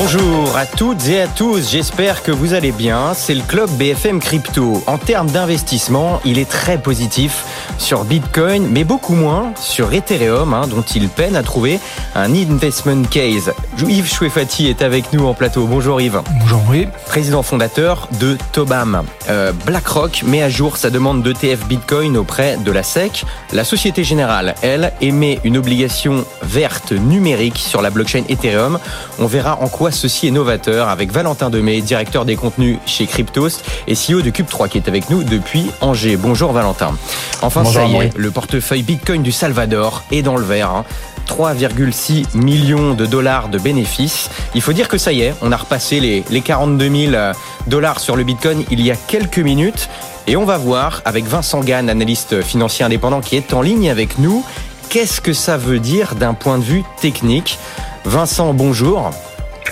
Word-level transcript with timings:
Bonjour 0.00 0.56
à 0.56 0.64
toutes 0.64 1.08
et 1.08 1.22
à 1.22 1.26
tous, 1.26 1.72
j'espère 1.72 2.22
que 2.22 2.30
vous 2.30 2.54
allez 2.54 2.70
bien. 2.70 3.14
C'est 3.14 3.34
le 3.34 3.42
club 3.42 3.68
BFM 3.70 4.20
Crypto. 4.20 4.80
En 4.86 4.96
termes 4.96 5.28
d'investissement, 5.28 6.20
il 6.24 6.38
est 6.38 6.48
très 6.48 6.80
positif 6.80 7.44
sur 7.78 8.04
Bitcoin, 8.04 8.68
mais 8.70 8.84
beaucoup 8.84 9.16
moins 9.16 9.52
sur 9.56 9.92
Ethereum, 9.92 10.54
hein, 10.54 10.68
dont 10.68 10.82
il 10.82 11.08
peine 11.08 11.34
à 11.34 11.42
trouver 11.42 11.80
un 12.14 12.32
investment 12.32 13.02
case. 13.10 13.52
Yves 13.84 14.08
Chouefati 14.08 14.68
est 14.68 14.82
avec 14.82 15.12
nous 15.12 15.26
en 15.26 15.34
plateau. 15.34 15.66
Bonjour 15.66 16.00
Yves. 16.00 16.22
Bonjour 16.40 16.62
oui. 16.70 16.86
Président 17.06 17.42
fondateur 17.42 18.08
de 18.20 18.38
Tobam. 18.52 19.02
Euh, 19.28 19.50
BlackRock 19.66 20.22
met 20.22 20.44
à 20.44 20.48
jour 20.48 20.76
sa 20.76 20.90
demande 20.90 21.24
d'ETF 21.24 21.66
Bitcoin 21.66 22.16
auprès 22.16 22.56
de 22.56 22.70
la 22.70 22.84
SEC. 22.84 23.24
La 23.52 23.64
Société 23.64 24.04
Générale, 24.04 24.54
elle, 24.62 24.92
émet 25.00 25.40
une 25.42 25.56
obligation 25.56 26.24
verte 26.42 26.92
numérique 26.92 27.58
sur 27.58 27.82
la 27.82 27.90
blockchain 27.90 28.22
Ethereum. 28.28 28.78
On 29.18 29.26
verra 29.26 29.58
en 29.60 29.66
quoi 29.66 29.87
ceci 29.90 30.28
est 30.28 30.30
novateur 30.30 30.88
avec 30.88 31.12
Valentin 31.12 31.50
Demey, 31.50 31.80
directeur 31.80 32.24
des 32.24 32.36
contenus 32.36 32.78
chez 32.86 33.06
Cryptos 33.06 33.62
et 33.86 33.94
CEO 33.94 34.22
de 34.22 34.30
Cube3 34.30 34.68
qui 34.68 34.78
est 34.78 34.88
avec 34.88 35.10
nous 35.10 35.24
depuis 35.24 35.70
Angers. 35.80 36.16
Bonjour 36.16 36.52
Valentin. 36.52 36.94
Enfin, 37.42 37.64
ça 37.64 37.84
y 37.84 37.96
est, 37.96 38.16
le 38.16 38.30
portefeuille 38.30 38.82
Bitcoin 38.82 39.22
du 39.22 39.32
Salvador 39.32 40.04
est 40.10 40.22
dans 40.22 40.36
le 40.36 40.44
vert. 40.44 40.84
3,6 41.28 42.24
hein. 42.24 42.28
millions 42.34 42.94
de 42.94 43.06
dollars 43.06 43.48
de 43.48 43.58
bénéfices. 43.58 44.30
Il 44.54 44.62
faut 44.62 44.72
dire 44.72 44.88
que 44.88 44.98
ça 44.98 45.12
y 45.12 45.22
est, 45.22 45.34
on 45.42 45.52
a 45.52 45.56
repassé 45.56 46.00
les, 46.00 46.24
les 46.30 46.40
42 46.40 46.90
000 46.90 47.14
euh, 47.14 47.32
dollars 47.66 48.00
sur 48.00 48.16
le 48.16 48.24
Bitcoin 48.24 48.64
il 48.70 48.80
y 48.80 48.90
a 48.90 48.96
quelques 48.96 49.38
minutes. 49.38 49.88
Et 50.26 50.36
on 50.36 50.44
va 50.44 50.58
voir 50.58 51.02
avec 51.04 51.24
Vincent 51.24 51.60
Gann, 51.60 51.88
analyste 51.88 52.42
financier 52.42 52.84
indépendant 52.84 53.20
qui 53.20 53.36
est 53.36 53.54
en 53.54 53.62
ligne 53.62 53.90
avec 53.90 54.18
nous, 54.18 54.44
qu'est-ce 54.88 55.20
que 55.20 55.32
ça 55.32 55.56
veut 55.56 55.78
dire 55.78 56.14
d'un 56.16 56.34
point 56.34 56.58
de 56.58 56.64
vue 56.64 56.84
technique. 57.00 57.58
Vincent, 58.04 58.52
bonjour. 58.54 59.10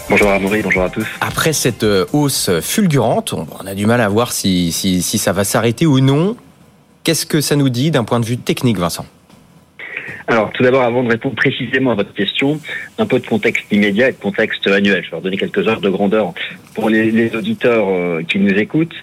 Bonjour 0.09 0.31
à 0.31 0.39
Maurice, 0.39 0.63
bonjour 0.63 0.83
à 0.85 0.91
tous. 0.91 1.07
Après 1.21 1.53
cette 1.53 1.83
euh, 1.83 2.07
hausse 2.13 2.51
fulgurante, 2.61 3.33
on 3.33 3.67
a 3.67 3.75
du 3.75 3.87
mal 3.87 4.01
à 4.01 4.09
voir 4.09 4.33
si, 4.33 4.71
si, 4.71 5.03
si 5.03 5.19
ça 5.19 5.33
va 5.33 5.43
s'arrêter 5.43 5.85
ou 5.85 5.99
non. 5.99 6.37
Qu'est-ce 7.03 7.27
que 7.27 7.41
ça 7.41 7.57
nous 7.57 7.69
dit 7.69 7.91
d'un 7.91 8.05
point 8.05 8.21
de 8.21 8.25
vue 8.25 8.37
technique, 8.39 8.79
Vincent? 8.79 9.05
Alors, 10.29 10.51
tout 10.53 10.63
d'abord, 10.63 10.83
avant 10.83 11.03
de 11.03 11.09
répondre 11.09 11.35
précisément 11.35 11.93
à 11.93 11.95
votre 11.95 12.13
question, 12.13 12.61
un 12.99 13.07
peu 13.07 13.19
de 13.19 13.27
contexte 13.27 13.65
immédiat 13.73 14.09
et 14.09 14.13
de 14.13 14.17
contexte 14.17 14.67
annuel. 14.67 15.03
Je 15.03 15.11
vais 15.11 15.13
leur 15.17 15.23
donner 15.23 15.37
quelques 15.37 15.67
heures 15.69 15.81
de 15.81 15.89
grandeur 15.89 16.35
pour 16.75 16.89
les, 16.89 17.11
les 17.11 17.35
auditeurs 17.35 17.87
euh, 17.89 18.23
qui 18.23 18.39
nous 18.39 18.55
écoutent. 18.55 18.95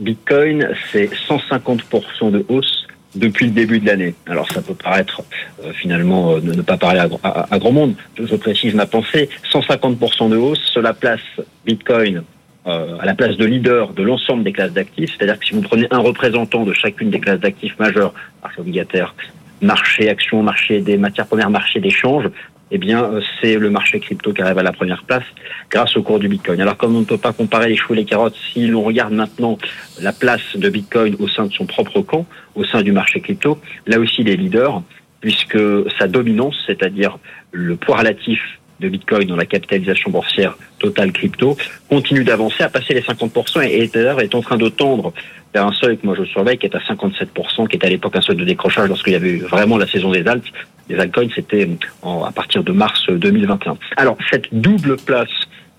Bitcoin, 0.00 0.70
c'est 0.90 1.10
150% 1.28 2.30
de 2.30 2.44
hausse 2.48 2.86
depuis 3.14 3.46
le 3.46 3.52
début 3.52 3.80
de 3.80 3.86
l'année. 3.86 4.14
Alors 4.26 4.50
ça 4.50 4.62
peut 4.62 4.74
paraître 4.74 5.22
euh, 5.64 5.72
finalement 5.72 6.32
euh, 6.32 6.40
ne, 6.40 6.62
pas 6.62 6.76
parler 6.76 7.00
à, 7.00 7.58
grand 7.58 7.72
monde. 7.72 7.94
Je, 8.18 8.36
précise 8.36 8.74
ma 8.74 8.86
pensée. 8.86 9.28
150% 9.52 10.30
de 10.30 10.36
hausse, 10.36 10.62
cela 10.72 10.92
place 10.92 11.20
Bitcoin 11.64 12.22
euh, 12.66 12.98
à 12.98 13.06
la 13.06 13.14
place 13.14 13.36
de 13.36 13.44
leader 13.44 13.92
de 13.92 14.02
l'ensemble 14.02 14.44
des 14.44 14.52
classes 14.52 14.72
d'actifs. 14.72 15.10
C'est-à-dire 15.16 15.38
que 15.38 15.44
si 15.44 15.54
vous 15.54 15.62
prenez 15.62 15.86
un 15.90 15.98
représentant 15.98 16.64
de 16.64 16.72
chacune 16.72 17.10
des 17.10 17.20
classes 17.20 17.40
d'actifs 17.40 17.78
majeures, 17.78 18.14
marché 18.42 18.60
obligataire, 18.60 19.14
marché 19.60 20.08
action, 20.08 20.42
marché 20.42 20.80
des 20.80 20.96
matières 20.96 21.26
premières, 21.26 21.50
marché 21.50 21.80
d'échange, 21.80 22.30
eh 22.74 22.78
bien, 22.78 23.04
euh, 23.04 23.20
c'est 23.40 23.56
le 23.56 23.68
marché 23.68 24.00
crypto 24.00 24.32
qui 24.32 24.40
arrive 24.40 24.58
à 24.58 24.62
la 24.62 24.72
première 24.72 25.04
place 25.04 25.24
grâce 25.70 25.94
au 25.96 26.02
cours 26.02 26.18
du 26.18 26.28
Bitcoin. 26.28 26.60
Alors, 26.60 26.78
comme 26.78 26.96
on 26.96 27.00
ne 27.00 27.04
peut 27.04 27.18
pas 27.18 27.34
comparer 27.34 27.68
les 27.68 27.76
choux 27.76 27.92
et 27.92 27.96
les 27.96 28.04
carottes, 28.06 28.34
si 28.52 28.66
l'on 28.66 28.82
regarde 28.82 29.12
maintenant 29.12 29.58
la 30.00 30.12
place 30.12 30.56
de 30.56 30.68
Bitcoin 30.70 31.14
au 31.18 31.28
sein 31.28 31.44
de 31.44 31.52
son 31.52 31.66
propre 31.66 32.00
camp, 32.00 32.26
au 32.54 32.64
sein 32.64 32.82
du 32.82 32.90
marché 32.90 33.20
crypto, 33.20 33.58
là 33.86 34.00
aussi, 34.00 34.24
les 34.24 34.36
leaders, 34.36 34.82
puisque 35.20 35.58
sa 35.98 36.08
dominance, 36.08 36.56
c'est-à-dire 36.66 37.18
le 37.52 37.76
poids 37.76 37.98
relatif 37.98 38.40
de 38.80 38.88
Bitcoin 38.88 39.28
dans 39.28 39.36
la 39.36 39.46
capitalisation 39.46 40.10
boursière 40.10 40.56
totale 40.78 41.12
crypto 41.12 41.56
continue 41.88 42.24
d'avancer, 42.24 42.64
à 42.64 42.68
passer 42.68 42.94
les 42.94 43.02
50% 43.02 43.64
et 43.64 43.82
Ether 43.84 44.16
est 44.20 44.34
en 44.34 44.42
train 44.42 44.56
de 44.56 44.68
tendre 44.68 45.12
vers 45.54 45.66
un 45.66 45.72
seuil 45.72 45.98
que 45.98 46.06
moi 46.06 46.16
je 46.18 46.24
surveille 46.24 46.58
qui 46.58 46.66
est 46.66 46.74
à 46.74 46.80
57%, 46.80 47.68
qui 47.68 47.76
est 47.76 47.84
à 47.84 47.88
l'époque 47.88 48.16
un 48.16 48.22
seuil 48.22 48.36
de 48.36 48.44
décrochage 48.44 48.88
lorsqu'il 48.88 49.12
y 49.12 49.16
avait 49.16 49.30
eu 49.30 49.38
vraiment 49.38 49.78
la 49.78 49.86
saison 49.86 50.10
des 50.10 50.26
alts. 50.26 50.52
Les 50.88 50.98
altcoins, 50.98 51.28
c'était 51.34 51.68
à 52.02 52.32
partir 52.32 52.64
de 52.64 52.72
mars 52.72 53.06
2021. 53.08 53.76
Alors, 53.96 54.16
cette 54.30 54.48
double 54.52 54.96
place 54.96 55.28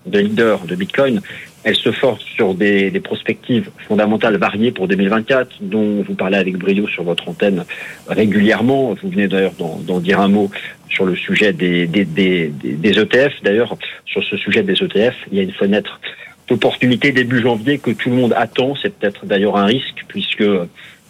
de 0.06 0.18
leader 0.18 0.60
de 0.66 0.74
Bitcoin, 0.74 1.20
elle 1.64 1.76
se 1.76 1.90
force 1.90 2.22
sur 2.22 2.54
des, 2.54 2.90
des, 2.90 3.00
prospectives 3.00 3.70
fondamentales 3.88 4.36
variées 4.36 4.70
pour 4.70 4.86
2024, 4.86 5.56
dont 5.62 6.02
vous 6.02 6.14
parlez 6.14 6.36
avec 6.36 6.58
brio 6.58 6.86
sur 6.86 7.04
votre 7.04 7.28
antenne 7.28 7.64
régulièrement. 8.06 8.94
Vous 9.02 9.08
venez 9.08 9.28
d'ailleurs 9.28 9.54
d'en 9.58 10.00
dire 10.00 10.20
un 10.20 10.28
mot 10.28 10.50
sur 10.90 11.06
le 11.06 11.16
sujet 11.16 11.52
des, 11.52 11.86
des, 11.86 12.04
des, 12.04 12.48
des 12.48 12.98
ETF. 12.98 13.32
D'ailleurs, 13.42 13.76
sur 14.04 14.22
ce 14.22 14.36
sujet 14.36 14.62
des 14.62 14.74
ETF, 14.74 15.14
il 15.32 15.38
y 15.38 15.40
a 15.40 15.42
une 15.42 15.52
fenêtre 15.52 16.00
d'opportunité 16.48 17.12
début 17.12 17.40
janvier 17.40 17.78
que 17.78 17.90
tout 17.90 18.10
le 18.10 18.16
monde 18.16 18.34
attend. 18.36 18.74
C'est 18.80 18.94
peut-être 18.94 19.24
d'ailleurs 19.24 19.56
un 19.56 19.64
risque, 19.64 20.04
puisque 20.08 20.44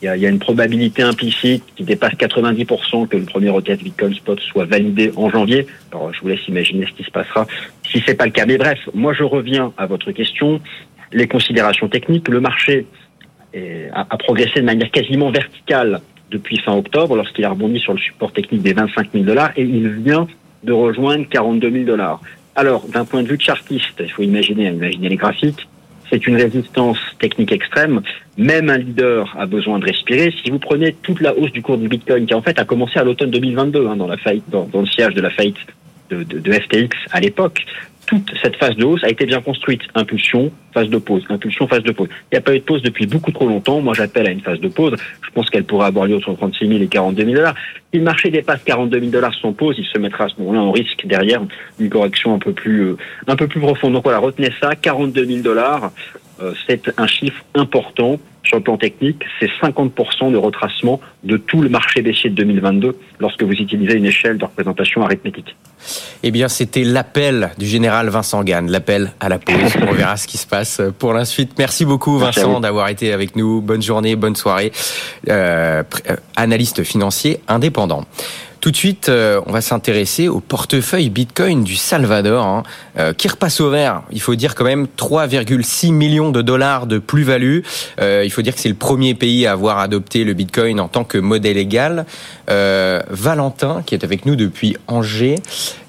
il 0.04 0.20
y, 0.20 0.26
a, 0.26 0.28
une 0.28 0.38
probabilité 0.38 1.02
implicite 1.02 1.64
qui 1.76 1.84
dépasse 1.84 2.12
90% 2.12 3.08
que 3.08 3.16
le 3.16 3.24
premier 3.24 3.56
ETF 3.56 3.82
Bitcoin 3.82 4.14
Spot 4.14 4.38
soit 4.40 4.66
validé 4.66 5.12
en 5.16 5.30
janvier. 5.30 5.66
Alors, 5.92 6.12
je 6.12 6.20
vous 6.20 6.28
laisse 6.28 6.46
imaginer 6.46 6.86
ce 6.86 6.92
qui 6.92 7.04
se 7.04 7.10
passera 7.10 7.46
si 7.90 8.02
c'est 8.06 8.14
pas 8.14 8.26
le 8.26 8.32
cas. 8.32 8.44
Mais 8.46 8.58
bref, 8.58 8.78
moi, 8.92 9.14
je 9.14 9.22
reviens 9.22 9.72
à 9.78 9.86
votre 9.86 10.12
question. 10.12 10.60
Les 11.12 11.26
considérations 11.26 11.88
techniques. 11.88 12.28
Le 12.28 12.40
marché 12.40 12.86
a, 13.54 14.06
a 14.10 14.16
progressé 14.18 14.60
de 14.60 14.66
manière 14.66 14.90
quasiment 14.90 15.30
verticale 15.30 16.00
depuis 16.30 16.58
fin 16.58 16.74
octobre, 16.74 17.16
lorsqu'il 17.16 17.44
a 17.44 17.50
rebondi 17.50 17.78
sur 17.78 17.92
le 17.92 17.98
support 17.98 18.32
technique 18.32 18.62
des 18.62 18.72
25 18.72 19.12
000 19.12 19.24
dollars, 19.24 19.52
et 19.56 19.62
il 19.62 19.88
vient 19.88 20.26
de 20.64 20.72
rejoindre 20.72 21.26
42 21.28 21.70
000 21.70 21.84
dollars. 21.84 22.20
Alors, 22.56 22.86
d'un 22.88 23.04
point 23.04 23.22
de 23.22 23.28
vue 23.28 23.38
chartiste, 23.38 24.00
il 24.00 24.10
faut 24.10 24.22
imaginer, 24.22 24.68
imaginer 24.68 25.08
les 25.08 25.16
graphiques, 25.16 25.68
c'est 26.10 26.26
une 26.26 26.36
résistance 26.36 26.98
technique 27.18 27.52
extrême. 27.52 28.02
Même 28.36 28.70
un 28.70 28.78
leader 28.78 29.34
a 29.38 29.46
besoin 29.46 29.78
de 29.78 29.86
respirer. 29.86 30.32
Si 30.42 30.50
vous 30.50 30.58
prenez 30.58 30.94
toute 31.02 31.20
la 31.20 31.36
hausse 31.36 31.52
du 31.52 31.62
cours 31.62 31.78
du 31.78 31.88
Bitcoin, 31.88 32.26
qui 32.26 32.34
en 32.34 32.42
fait 32.42 32.58
a 32.58 32.64
commencé 32.64 32.98
à 32.98 33.04
l'automne 33.04 33.30
2022, 33.30 33.86
hein, 33.86 33.96
dans 33.96 34.08
la 34.08 34.16
faillite, 34.16 34.48
dans, 34.50 34.68
le 34.72 34.86
siège 34.86 35.14
de 35.14 35.20
la 35.20 35.30
faillite 35.30 35.58
de 36.10 36.52
FTX 36.52 36.96
à 37.10 37.20
l'époque, 37.20 37.64
toute 38.06 38.32
cette 38.42 38.56
phase 38.56 38.76
de 38.76 38.84
hausse 38.84 39.02
a 39.04 39.08
été 39.08 39.26
bien 39.26 39.40
construite. 39.40 39.82
Impulsion, 39.94 40.50
phase 40.72 40.88
de 40.88 40.98
pause, 40.98 41.24
impulsion, 41.28 41.66
phase 41.68 41.82
de 41.82 41.92
pause. 41.92 42.08
Il 42.30 42.34
n'y 42.34 42.38
a 42.38 42.40
pas 42.40 42.54
eu 42.54 42.58
de 42.58 42.64
pause 42.64 42.82
depuis 42.82 43.06
beaucoup 43.06 43.32
trop 43.32 43.46
longtemps. 43.46 43.80
Moi, 43.80 43.94
j'appelle 43.94 44.26
à 44.26 44.30
une 44.30 44.40
phase 44.40 44.60
de 44.60 44.68
pause. 44.68 44.94
Je 45.22 45.30
pense 45.30 45.50
qu'elle 45.50 45.64
pourrait 45.64 45.86
avoir 45.86 46.06
lieu 46.06 46.16
entre 46.16 46.34
36 46.34 46.68
000 46.68 46.82
et 46.82 46.86
42 46.86 47.24
000 47.24 47.34
dollars. 47.36 47.54
Si 47.92 47.98
le 47.98 48.04
marché 48.04 48.30
dépasse 48.30 48.62
42 48.64 48.98
000 48.98 49.10
dollars 49.10 49.34
sans 49.34 49.52
pause, 49.52 49.76
il 49.78 49.86
se 49.86 49.98
mettra 49.98 50.24
à 50.24 50.28
ce 50.28 50.34
moment-là 50.38 50.60
en 50.60 50.72
risque 50.72 51.06
derrière 51.06 51.42
une 51.78 51.88
correction 51.88 52.34
un 52.34 52.38
peu 52.38 52.52
plus, 52.52 52.80
euh, 52.80 52.96
un 53.26 53.36
peu 53.36 53.46
plus 53.46 53.60
profonde. 53.60 53.92
Donc 53.92 54.04
voilà, 54.04 54.18
retenez 54.18 54.50
ça, 54.60 54.74
42 54.74 55.24
000 55.24 55.38
dollars. 55.42 55.92
Euh, 56.42 56.52
c'est 56.66 56.92
un 56.96 57.06
chiffre 57.06 57.44
important 57.54 58.18
sur 58.44 58.58
le 58.58 58.62
plan 58.62 58.76
technique, 58.76 59.22
c'est 59.40 59.50
50% 59.62 60.30
de 60.30 60.36
retracement 60.36 61.00
de 61.22 61.36
tout 61.36 61.62
le 61.62 61.68
marché 61.68 62.02
baissier 62.02 62.30
de 62.30 62.34
2022 62.36 62.96
lorsque 63.18 63.42
vous 63.42 63.52
utilisez 63.52 63.94
une 63.94 64.06
échelle 64.06 64.38
de 64.38 64.44
représentation 64.44 65.02
arithmétique. 65.02 65.56
Eh 66.22 66.30
bien, 66.30 66.48
c'était 66.48 66.84
l'appel 66.84 67.50
du 67.58 67.66
général 67.66 68.08
Vincent 68.08 68.42
Gann, 68.44 68.70
l'appel 68.70 69.12
à 69.20 69.28
la 69.28 69.38
pause. 69.38 69.54
On 69.88 69.92
verra 69.92 70.16
ce 70.16 70.26
qui 70.26 70.38
se 70.38 70.46
passe 70.46 70.80
pour 70.98 71.12
la 71.12 71.24
suite. 71.24 71.52
Merci 71.58 71.84
beaucoup, 71.84 72.18
Vincent, 72.18 72.60
d'avoir 72.60 72.88
été 72.88 73.12
avec 73.12 73.36
nous. 73.36 73.60
Bonne 73.60 73.82
journée, 73.82 74.16
bonne 74.16 74.36
soirée. 74.36 74.72
Euh, 75.28 75.82
euh 76.10 76.16
analyste 76.36 76.82
financier 76.82 77.40
indépendant. 77.48 78.04
Tout 78.64 78.70
de 78.70 78.76
suite, 78.76 79.10
euh, 79.10 79.42
on 79.44 79.52
va 79.52 79.60
s'intéresser 79.60 80.26
au 80.26 80.40
portefeuille 80.40 81.10
Bitcoin 81.10 81.64
du 81.64 81.76
Salvador, 81.76 82.46
hein, 82.46 82.62
euh, 82.98 83.12
qui 83.12 83.28
repasse 83.28 83.60
au 83.60 83.68
vert. 83.68 84.04
Il 84.10 84.22
faut 84.22 84.36
dire 84.36 84.54
quand 84.54 84.64
même 84.64 84.86
3,6 84.96 85.92
millions 85.92 86.30
de 86.30 86.40
dollars 86.40 86.86
de 86.86 86.96
plus-value. 86.96 87.58
Euh, 88.00 88.22
il 88.24 88.30
faut 88.30 88.40
dire 88.40 88.54
que 88.54 88.60
c'est 88.62 88.70
le 88.70 88.74
premier 88.74 89.14
pays 89.14 89.46
à 89.46 89.52
avoir 89.52 89.80
adopté 89.80 90.24
le 90.24 90.32
Bitcoin 90.32 90.80
en 90.80 90.88
tant 90.88 91.04
que 91.04 91.18
modèle 91.18 91.58
égal. 91.58 92.06
Euh, 92.48 93.02
Valentin, 93.10 93.82
qui 93.84 93.94
est 93.94 94.02
avec 94.02 94.24
nous 94.24 94.34
depuis 94.34 94.78
Angers, 94.86 95.40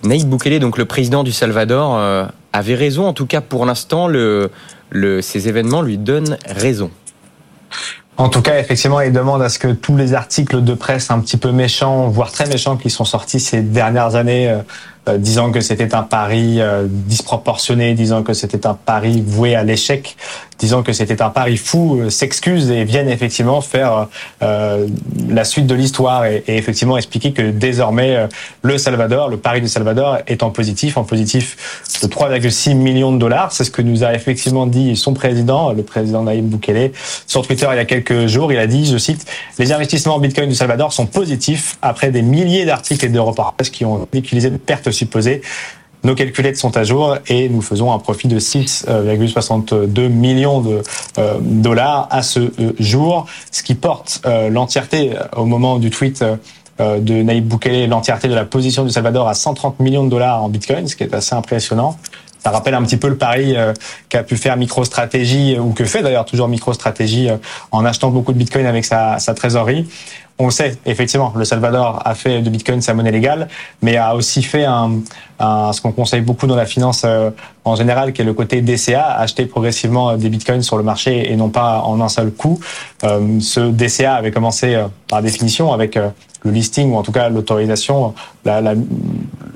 Naïd 0.04 0.28
Boukele, 0.28 0.60
donc 0.60 0.78
le 0.78 0.84
président 0.84 1.24
du 1.24 1.32
Salvador, 1.32 1.96
euh, 1.98 2.26
avait 2.52 2.76
raison. 2.76 3.08
En 3.08 3.14
tout 3.14 3.26
cas, 3.26 3.40
pour 3.40 3.66
l'instant, 3.66 4.10
le, 4.10 4.52
le, 4.90 5.22
ces 5.22 5.48
événements 5.48 5.82
lui 5.82 5.98
donnent 5.98 6.38
raison. 6.46 6.92
En 8.18 8.30
tout 8.30 8.42
cas, 8.42 8.60
effectivement, 8.60 9.02
il 9.02 9.12
demande 9.12 9.42
à 9.42 9.50
ce 9.50 9.60
que 9.60 9.68
tous 9.68 9.98
les 9.98 10.14
articles 10.14 10.64
de 10.64 10.74
presse 10.74 11.12
un 11.12 11.20
petit 11.20 11.36
peu 11.36 11.52
méchants, 11.52 12.08
voire 12.08 12.32
très 12.32 12.48
méchants, 12.48 12.78
qui 12.78 12.90
sont 12.90 13.04
sortis 13.04 13.42
ces 13.42 13.62
dernières 13.62 14.16
années, 14.16 14.50
euh, 14.50 14.60
euh, 15.10 15.18
disant 15.18 15.52
que 15.52 15.60
c'était 15.60 15.94
un 15.94 16.04
pari 16.04 16.62
euh, 16.62 16.86
disproportionné, 16.88 17.94
disant 17.94 18.24
que 18.24 18.34
c'était 18.34 18.66
un 18.66 18.74
pari 18.74 19.22
voué 19.22 19.54
à 19.54 19.64
l'échec, 19.64 20.16
disant 20.60 20.84
que 20.84 20.94
c'était 20.94 21.22
un 21.22 21.30
pari 21.30 21.58
fou, 21.58 22.10
s'excusent 22.10 22.72
et 22.72 22.84
viennent 22.84 23.10
effectivement 23.10 23.62
faire 23.62 24.08
la 24.42 25.44
suite 25.44 25.68
de 25.68 25.76
l'histoire 25.76 26.26
et, 26.26 26.44
et, 26.48 26.58
effectivement 26.58 26.98
expliquer 26.98 27.34
que 27.34 27.52
désormais 27.52 28.28
le 28.62 28.78
Salvador, 28.78 29.30
le 29.30 29.38
pari 29.38 29.62
du 29.62 29.68
Salvador 29.68 30.20
est 30.28 30.44
en 30.44 30.50
positif, 30.50 30.98
en 30.98 31.04
positif 31.04 31.82
de 32.02 32.08
3,6 32.08 32.76
millions 32.76 33.12
de 33.12 33.18
dollars. 33.18 33.52
C'est 33.52 33.64
ce 33.64 33.72
que 33.72 33.82
nous 33.82 34.04
a 34.04 34.14
effectivement 34.14 34.66
dit 34.66 34.96
son 34.96 35.14
président, 35.14 35.74
le 35.74 35.84
président 35.84 36.24
Naïm 36.24 36.48
Boukele, 36.48 36.92
sur 37.28 37.46
Twitter 37.46 37.68
il 37.72 37.78
y 37.78 37.80
a 37.80 37.86
quelques 37.86 38.28
jours. 38.28 38.52
Il 38.52 38.58
a 38.58 38.68
dit, 38.68 38.86
je 38.86 38.98
cite, 38.98 39.26
les 39.60 39.72
investissements 39.72 40.16
en 40.16 40.20
Bitcoin 40.20 40.50
du 40.50 40.56
Salvador 40.56 40.94
sont 40.94 41.06
positifs 41.06 41.78
après 41.82 42.12
des 42.12 42.22
milliers 42.22 42.66
d'articles 42.66 43.06
et 43.06 43.10
de 43.10 43.20
reportages 43.20 43.72
qui 43.72 43.86
ont 43.86 44.08
utilisé 44.14 44.50
de 44.50 44.58
pertes 44.58 44.92
supposées. 44.92 45.42
Nos 46.06 46.14
calculettes 46.14 46.58
sont 46.58 46.78
à 46.78 46.84
jour 46.84 47.18
et 47.28 47.50
nous 47.50 47.64
faisons 47.64 47.92
un 47.92 47.98
profit 47.98 48.28
de 48.28 48.38
6,62 48.38 50.08
millions 50.08 50.62
de 50.62 50.84
euh, 51.18 51.40
dollars 51.42 52.08
à 52.12 52.22
ce 52.22 52.42
euh, 52.42 52.74
jour, 52.78 53.26
ce 53.52 53.64
qui 53.64 53.74
porte 53.74 54.22
euh, 54.28 54.50
l'entièreté 54.52 55.14
au 55.36 55.46
moment 55.46 55.80
du 55.80 55.90
tweet 55.90 56.24
de 56.80 57.24
Naïb 57.24 57.48
Boukele, 57.48 57.90
l'entièreté 57.90 58.28
de 58.28 58.36
la 58.36 58.46
position 58.46 58.84
du 58.84 58.92
Salvador 58.92 59.28
à 59.28 59.34
130 59.34 59.80
millions 59.80 60.04
de 60.04 60.10
dollars 60.12 60.44
en 60.44 60.50
Bitcoin, 60.50 60.88
ce 60.88 60.96
qui 60.96 61.04
est 61.04 61.14
assez 61.16 61.34
impressionnant. 61.34 61.98
Ça 62.46 62.52
rappelle 62.52 62.76
un 62.76 62.84
petit 62.84 62.98
peu 62.98 63.08
le 63.08 63.18
pari 63.18 63.56
qu'a 64.08 64.22
pu 64.22 64.38
faire 64.38 64.56
MicroStrategy 64.56 65.58
ou 65.58 65.72
que 65.72 65.84
fait 65.84 66.04
d'ailleurs 66.04 66.26
toujours 66.26 66.48
MicroStrategy 66.48 67.30
en 67.72 67.84
achetant 67.86 68.12
beaucoup 68.12 68.34
de 68.34 68.38
Bitcoin 68.38 68.68
avec 68.68 68.86
sa, 68.86 69.18
sa 69.18 69.34
trésorerie 69.34 69.88
on 70.38 70.50
sait, 70.50 70.78
effectivement, 70.86 71.32
le 71.36 71.46
Salvador 71.46 72.02
a 72.04 72.14
fait 72.14 72.42
de 72.42 72.50
Bitcoin 72.50 72.82
sa 72.82 72.94
monnaie 72.94 73.12
légale, 73.12 73.48
mais 73.82 73.96
a 73.96 74.16
aussi 74.16 74.44
fait 74.44 74.66
un, 74.66 75.02
ce 75.40 75.80
qu'on 75.80 75.94
conseille 75.94 76.22
beaucoup 76.22 76.46
dans 76.46 76.58
la 76.58 76.66
finance 76.66 77.04
euh, 77.06 77.30
en 77.64 77.76
général, 77.76 78.12
qui 78.12 78.22
est 78.22 78.26
le 78.26 78.34
côté 78.34 78.62
DCA, 78.62 79.16
acheter 79.18 79.46
progressivement 79.46 80.18
des 80.18 80.28
Bitcoins 80.28 80.62
sur 80.62 80.76
le 80.76 80.84
marché 80.84 81.32
et 81.32 81.38
non 81.38 81.50
pas 81.50 81.82
en 81.84 82.02
un 82.02 82.10
seul 82.10 82.32
coup. 82.32 82.60
Euh, 83.06 83.40
ce 83.40 83.62
DCA 83.62 84.16
avait 84.16 84.32
commencé 84.32 84.76
euh, 84.76 84.88
par 85.08 85.22
définition 85.22 85.72
avec 85.72 85.96
le 85.96 86.52
listing 86.52 86.92
ou 86.92 86.98
en 86.98 87.04
tout 87.04 87.14
cas 87.14 87.30
l'autorisation, 87.30 88.14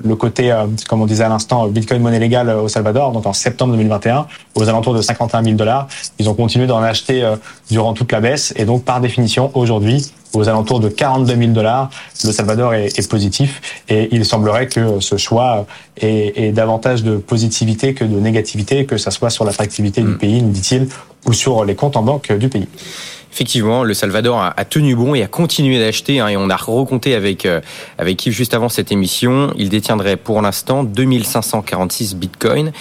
le 0.02 0.16
côté, 0.16 0.54
comme 0.88 1.02
on 1.02 1.06
disait 1.06 1.24
à 1.24 1.28
l'instant, 1.28 1.66
Bitcoin 1.68 2.00
monnaie 2.00 2.18
légale 2.18 2.50
au 2.50 2.68
Salvador, 2.68 3.12
donc 3.12 3.26
en 3.26 3.32
septembre 3.32 3.72
2021, 3.72 4.26
aux 4.54 4.68
alentours 4.68 4.94
de 4.94 5.02
51 5.02 5.42
000 5.42 5.56
dollars. 5.56 5.88
Ils 6.18 6.28
ont 6.28 6.34
continué 6.34 6.66
d'en 6.66 6.82
acheter 6.82 7.28
durant 7.70 7.92
toute 7.92 8.12
la 8.12 8.20
baisse 8.20 8.52
et 8.56 8.64
donc 8.64 8.84
par 8.84 9.00
définition, 9.00 9.50
aujourd'hui, 9.54 10.10
aux 10.32 10.48
alentours 10.48 10.80
de 10.80 10.88
42 10.88 11.36
000 11.36 11.50
dollars, 11.52 11.90
le 12.24 12.32
Salvador 12.32 12.74
est, 12.74 12.98
est, 12.98 13.10
positif 13.10 13.82
et 13.88 14.08
il 14.12 14.24
semblerait 14.24 14.68
que 14.68 15.00
ce 15.00 15.16
choix 15.16 15.66
ait, 16.00 16.52
davantage 16.52 17.02
de 17.02 17.16
positivité 17.16 17.94
que 17.94 18.04
de 18.04 18.18
négativité, 18.20 18.86
que 18.86 18.96
ça 18.96 19.10
soit 19.10 19.30
sur 19.30 19.44
l'attractivité 19.44 20.02
du 20.02 20.08
mm. 20.08 20.18
pays, 20.18 20.42
nous 20.42 20.50
dit-il, 20.50 20.88
ou 21.26 21.32
sur 21.32 21.64
les 21.64 21.74
comptes 21.74 21.96
en 21.96 22.02
banque 22.02 22.32
du 22.32 22.48
pays. 22.48 22.68
Effectivement, 23.32 23.84
le 23.84 23.94
Salvador 23.94 24.40
a, 24.56 24.64
tenu 24.64 24.96
bon 24.96 25.14
et 25.14 25.22
a 25.22 25.28
continué 25.28 25.78
d'acheter. 25.78 26.20
Hein, 26.20 26.28
et 26.28 26.36
on 26.36 26.50
a 26.50 26.56
recompté 26.56 27.14
avec 27.14 27.46
euh, 27.46 27.60
avec 27.98 28.26
Yves 28.26 28.34
juste 28.34 28.54
avant 28.54 28.68
cette 28.68 28.90
émission. 28.90 29.52
Il 29.56 29.68
détiendrait 29.68 30.16
pour 30.16 30.42
l'instant 30.42 30.82
2546 30.82 32.16
bitcoins 32.16 32.72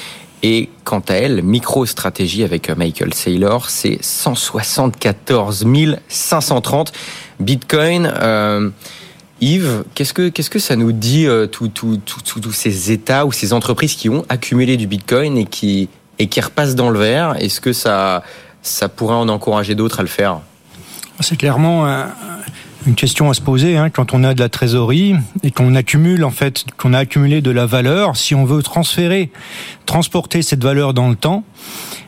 et 0.41 0.69
quant 0.85 1.03
à 1.09 1.13
elle, 1.15 1.41
MicroStratégie 1.43 2.43
avec 2.43 2.69
Michael 2.69 3.13
Saylor, 3.13 3.69
c'est 3.69 3.97
174 4.01 5.65
530 6.07 6.93
Bitcoin. 7.39 8.11
Euh, 8.21 8.69
Yves, 9.41 9.83
qu'est-ce 9.95 10.13
que 10.13 10.29
qu'est-ce 10.29 10.49
que 10.49 10.59
ça 10.59 10.75
nous 10.75 10.91
dit 10.91 11.25
euh, 11.25 11.47
tous 11.47 12.51
ces 12.51 12.91
États 12.91 13.25
ou 13.25 13.31
ces 13.31 13.53
entreprises 13.53 13.95
qui 13.95 14.09
ont 14.09 14.25
accumulé 14.29 14.77
du 14.77 14.87
Bitcoin 14.87 15.37
et 15.37 15.45
qui 15.45 15.89
et 16.19 16.27
qui 16.27 16.41
repassent 16.41 16.75
dans 16.75 16.89
le 16.89 16.99
vert? 16.99 17.35
Est-ce 17.39 17.61
que 17.61 17.73
ça 17.73 18.23
ça 18.61 18.89
pourrait 18.89 19.15
en 19.15 19.29
encourager 19.29 19.75
d'autres 19.75 19.99
à 19.99 20.03
le 20.03 20.09
faire 20.09 20.39
C'est 21.19 21.37
clairement 21.37 21.85
une 22.85 22.95
question 22.95 23.29
à 23.29 23.33
se 23.33 23.41
poser 23.41 23.77
hein, 23.77 23.89
quand 23.89 24.13
on 24.13 24.23
a 24.23 24.33
de 24.33 24.39
la 24.39 24.49
trésorerie 24.49 25.15
et 25.43 25.51
qu'on 25.51 25.75
accumule 25.75 26.23
en 26.23 26.31
fait, 26.31 26.65
qu'on 26.77 26.93
a 26.93 26.99
accumulé 26.99 27.41
de 27.41 27.51
la 27.51 27.65
valeur. 27.65 28.15
Si 28.15 28.35
on 28.35 28.45
veut 28.45 28.63
transférer, 28.63 29.31
transporter 29.85 30.41
cette 30.41 30.63
valeur 30.63 30.93
dans 30.93 31.09
le 31.09 31.15
temps, 31.15 31.43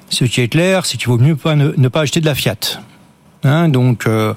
ce 0.10 0.26
qui 0.26 0.42
est 0.42 0.48
clair, 0.48 0.86
c'est 0.86 0.98
qu'il 0.98 1.08
vaut 1.08 1.18
mieux 1.18 1.38
ne, 1.56 1.88
pas 1.88 2.02
acheter 2.02 2.22
de 2.22 2.26
la 2.26 2.36
fiat. 2.36 2.80
Hein, 3.44 3.70
donc, 3.70 4.06
euh, 4.06 4.34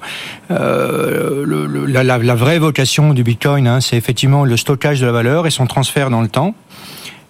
euh, 0.49 1.85
la, 1.87 2.03
la, 2.03 2.35
vraie 2.35 2.57
vocation 2.57 3.13
du 3.13 3.23
Bitcoin, 3.23 3.67
hein, 3.67 3.79
c'est 3.79 3.97
effectivement 3.97 4.45
le 4.45 4.57
stockage 4.57 4.99
de 4.99 5.05
la 5.05 5.11
valeur 5.11 5.45
et 5.45 5.51
son 5.51 5.67
transfert 5.67 6.09
dans 6.09 6.21
le 6.21 6.27
temps. 6.27 6.55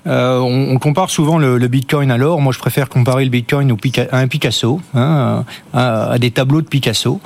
Euh, 0.07 0.39
on, 0.39 0.77
compare 0.77 1.09
souvent 1.09 1.37
le, 1.37 1.57
Bitcoin 1.67 2.11
à 2.11 2.17
l'or. 2.17 2.41
Moi, 2.41 2.51
je 2.53 2.59
préfère 2.59 2.89
comparer 2.89 3.23
le 3.23 3.31
Bitcoin 3.31 3.71
au, 3.71 3.77
à 4.11 4.19
un 4.19 4.27
Picasso, 4.27 4.79
hein, 4.93 5.45
à, 5.73 6.19
des 6.19 6.29
tableaux 6.31 6.61
de 6.61 6.67
Picasso. 6.67 7.21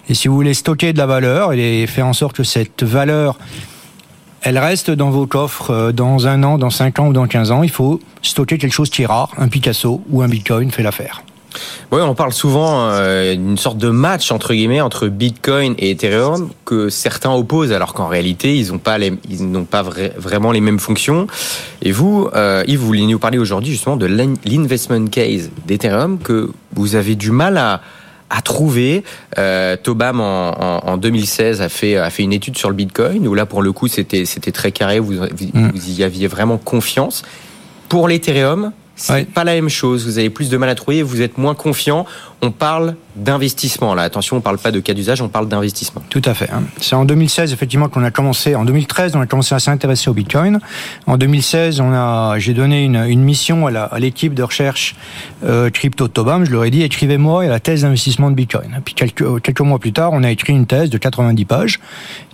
Et 0.09 0.15
si 0.15 0.29
vous 0.29 0.35
voulez 0.35 0.55
stocker 0.55 0.93
de 0.93 0.99
la 0.99 1.07
valeur 1.07 1.53
et 1.53 1.87
faire 1.87 2.07
en 2.07 2.13
sorte 2.13 2.37
que 2.37 2.45
cette 2.45 2.83
valeur 2.83 3.39
elle 4.45 4.59
reste 4.59 4.91
dans 4.91 5.11
vos 5.11 5.27
coffres 5.27 5.71
euh, 5.71 5.93
dans 5.93 6.27
un 6.27 6.43
an, 6.43 6.59
dans 6.59 6.71
cinq 6.71 6.99
ans 6.99 7.07
ou 7.07 7.13
dans 7.13 7.27
15 7.27 7.53
ans. 7.53 7.63
Il 7.63 7.71
faut 7.71 8.01
stocker 8.23 8.59
quelque 8.59 8.73
chose 8.73 8.91
qui 8.91 9.03
est 9.03 9.07
rare. 9.07 9.31
Un 9.39 9.49
Picasso 9.49 10.03
ou 10.11 10.23
un 10.23 10.29
Bitcoin 10.29 10.71
fait 10.71 10.83
l'affaire. 10.83 11.23
Oui, 11.91 12.01
on 12.01 12.15
parle 12.15 12.33
souvent 12.33 12.89
euh, 12.91 13.35
d'une 13.35 13.59
sorte 13.59 13.79
de 13.79 13.91
match 13.91 14.33
entre 14.33 14.55
guillemets 14.55 14.81
entre 14.81 15.09
Bitcoin 15.09 15.75
et 15.79 15.91
Ethereum 15.91 16.51
que 16.65 16.89
certains 16.89 17.33
opposent, 17.33 17.73
alors 17.73 17.95
qu'en 17.95 18.09
réalité 18.09 18.57
ils 18.57 18.73
n'ont 18.73 18.79
pas 18.79 18.99
les, 18.99 19.13
ils 19.29 19.51
n'ont 19.51 19.65
pas 19.65 19.83
vraiment 19.83 20.53
les 20.53 20.61
mêmes 20.61 20.79
fonctions. 20.79 21.27
Et 21.83 21.93
vous, 21.93 22.29
euh, 22.35 22.65
Yves, 22.67 22.79
vous 22.79 22.87
voulez 22.87 23.07
nous 23.07 23.19
parler 23.19 23.39
aujourd'hui 23.39 23.73
justement 23.73 23.97
de 23.97 24.07
l'investment 24.07 25.07
case 25.07 25.51
d'Ethereum 25.67 26.19
que 26.19 26.51
vous 26.75 26.95
avez 26.95 27.15
du 27.15 27.31
mal 27.31 27.59
à 27.59 27.81
à 28.33 28.41
trouver. 28.41 29.05
Euh, 29.39 29.77
Tobam 29.77 30.21
en, 30.21 30.89
en, 30.89 30.97
2016 30.97 31.61
a 31.61 31.69
fait 31.69 31.97
a 31.97 32.09
fait 32.11 32.23
une 32.23 32.33
étude 32.33 32.57
sur 32.57 32.71
le 32.71 32.75
Bitcoin 32.75 33.29
où 33.29 33.35
là 33.35 33.45
pour 33.45 33.63
le 33.63 33.73
coup 33.73 33.89
c'était 33.89 34.25
c'était 34.25 34.53
très 34.53 34.73
carré, 34.73 34.99
vous, 34.99 35.13
mm. 35.13 35.71
vous 35.75 35.91
y 35.91 36.03
aviez 36.03 36.27
vraiment 36.27 36.57
confiance. 36.57 37.23
Pour 37.91 38.09
l'Ethereum, 38.09 38.73
c'est 38.95 39.29
pas 39.33 39.45
la 39.45 39.55
même 39.55 39.69
chose. 39.69 40.05
Vous 40.05 40.19
avez 40.19 40.31
plus 40.31 40.51
de 40.51 40.57
mal 40.57 40.69
à 40.69 40.75
trouver, 40.75 41.03
vous 41.03 41.23
êtes 41.23 41.39
moins 41.39 41.55
confiant. 41.55 42.07
On 42.43 42.51
parle 42.51 42.97
d'investissement. 43.15 43.95
Là, 43.95 44.03
attention, 44.03 44.37
on 44.37 44.41
parle 44.41 44.59
pas 44.59 44.71
de 44.71 44.81
cas 44.81 44.95
d'usage, 44.95 45.23
on 45.23 45.29
parle 45.29 45.49
d'investissement. 45.49 46.03
Tout 46.11 46.23
à 46.25 46.35
fait. 46.35 46.51
Hein. 46.51 46.63
C'est 46.79 46.95
en 46.95 47.05
2016 47.05 47.53
effectivement 47.53 47.89
qu'on 47.89 48.03
a 48.03 48.11
commencé. 48.11 48.55
En 48.55 48.65
2013, 48.65 49.15
on 49.17 49.21
a 49.21 49.27
commencé 49.27 49.55
à 49.55 49.59
s'intéresser 49.61 50.11
au 50.11 50.15
Bitcoin. 50.15 50.61
En 51.07 51.17
2016, 51.17 51.81
on 51.81 51.93
a, 51.93 52.39
j'ai 52.39 52.53
donné 52.53 52.85
une, 52.85 52.97
une, 52.97 53.23
mission 53.23 53.67
à 53.67 53.99
l'équipe 53.99 54.35
de 54.35 54.43
recherche 54.43 54.97
euh, 55.45 55.71
crypto 55.71 56.09
Tobam. 56.09 56.45
Je 56.45 56.51
leur 56.51 56.65
ai 56.65 56.71
dit 56.71 56.83
écrivez-moi 56.83 57.47
la 57.47 57.61
thèse 57.61 57.83
d'investissement 57.83 58.31
de 58.31 58.35
Bitcoin. 58.35 58.81
Puis 58.85 58.95
quelques 58.95 59.41
quelques 59.43 59.61
mois 59.61 59.79
plus 59.79 59.93
tard, 59.93 60.11
on 60.13 60.25
a 60.25 60.31
écrit 60.31 60.53
une 60.53 60.67
thèse 60.67 60.91
de 60.91 60.99
90 60.99 61.45
pages 61.45 61.81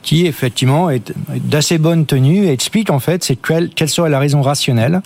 qui 0.03 0.27
effectivement 0.27 0.91
est 0.91 1.13
d'assez 1.29 1.77
bonne 1.77 2.07
tenue 2.07 2.47
et 2.47 2.53
explique 2.53 2.91
en 2.91 3.01
fait 3.01 3.23
c'est 3.25 3.37
quelle, 3.37 3.69
quelle 3.71 3.89
serait 3.89 4.09
la 4.09 4.19
raison 4.19 4.43
rationnelle 4.43 5.03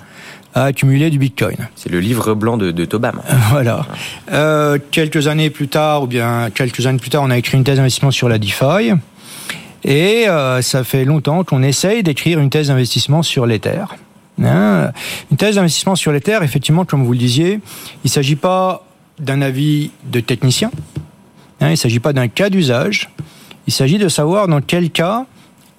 à 0.55 0.65
accumuler 0.65 1.11
du 1.11 1.19
Bitcoin. 1.19 1.57
C'est 1.77 1.91
le 1.91 2.01
livre 2.01 2.35
blanc 2.35 2.57
de, 2.57 2.71
de 2.71 2.85
Tobam. 2.85 3.21
Voilà. 3.51 3.87
Euh, 4.33 4.79
quelques 4.91 5.27
années 5.29 5.51
plus 5.51 5.69
tard, 5.69 6.03
ou 6.03 6.07
bien 6.07 6.51
quelques 6.55 6.87
années 6.87 6.99
plus 6.99 7.11
tard, 7.11 7.23
on 7.23 7.31
a 7.31 7.39
écrit 7.39 7.57
une 7.57 7.65
thèse 7.65 7.77
d'investissement 7.77 8.11
sur 8.11 8.29
la 8.29 8.39
DeFi. 8.39 8.93
Et 9.85 10.29
euh, 10.29 10.63
ça 10.63 10.85
fait 10.85 11.05
longtemps 11.05 11.45
qu'on 11.45 11.63
essaye 11.63 12.03
d'écrire 12.03 12.39
une 12.39 12.51
thèse 12.51 12.69
d'investissement 12.69 13.23
sur 13.23 13.47
l'Ether. 13.47 13.85
Hein? 14.43 14.93
Une 15.31 15.37
thèse 15.37 15.57
d'investissement 15.57 15.97
sur 15.97 16.13
l'Ether, 16.13 16.39
effectivement, 16.43 16.85
comme 16.85 17.05
vous 17.05 17.13
le 17.13 17.19
disiez, 17.19 17.61
il 18.05 18.07
ne 18.07 18.11
s'agit 18.11 18.37
pas 18.37 18.87
d'un 19.19 19.43
avis 19.43 19.91
de 20.05 20.21
technicien, 20.21 20.71
hein, 21.61 21.69
il 21.69 21.73
ne 21.73 21.77
s'agit 21.77 22.01
pas 22.01 22.13
d'un 22.13 22.29
cas 22.29 22.49
d'usage, 22.49 23.11
il 23.67 23.73
s'agit 23.73 23.99
de 23.99 24.09
savoir 24.09 24.49
dans 24.49 24.61
quel 24.61 24.91
cas 24.91 25.27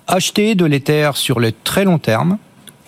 acheter 0.08 0.56
de 0.56 0.66
l'Ether 0.66 1.12
sur 1.16 1.40
le 1.40 1.52
très 1.52 1.84
long 1.84 1.98
terme, 1.98 2.38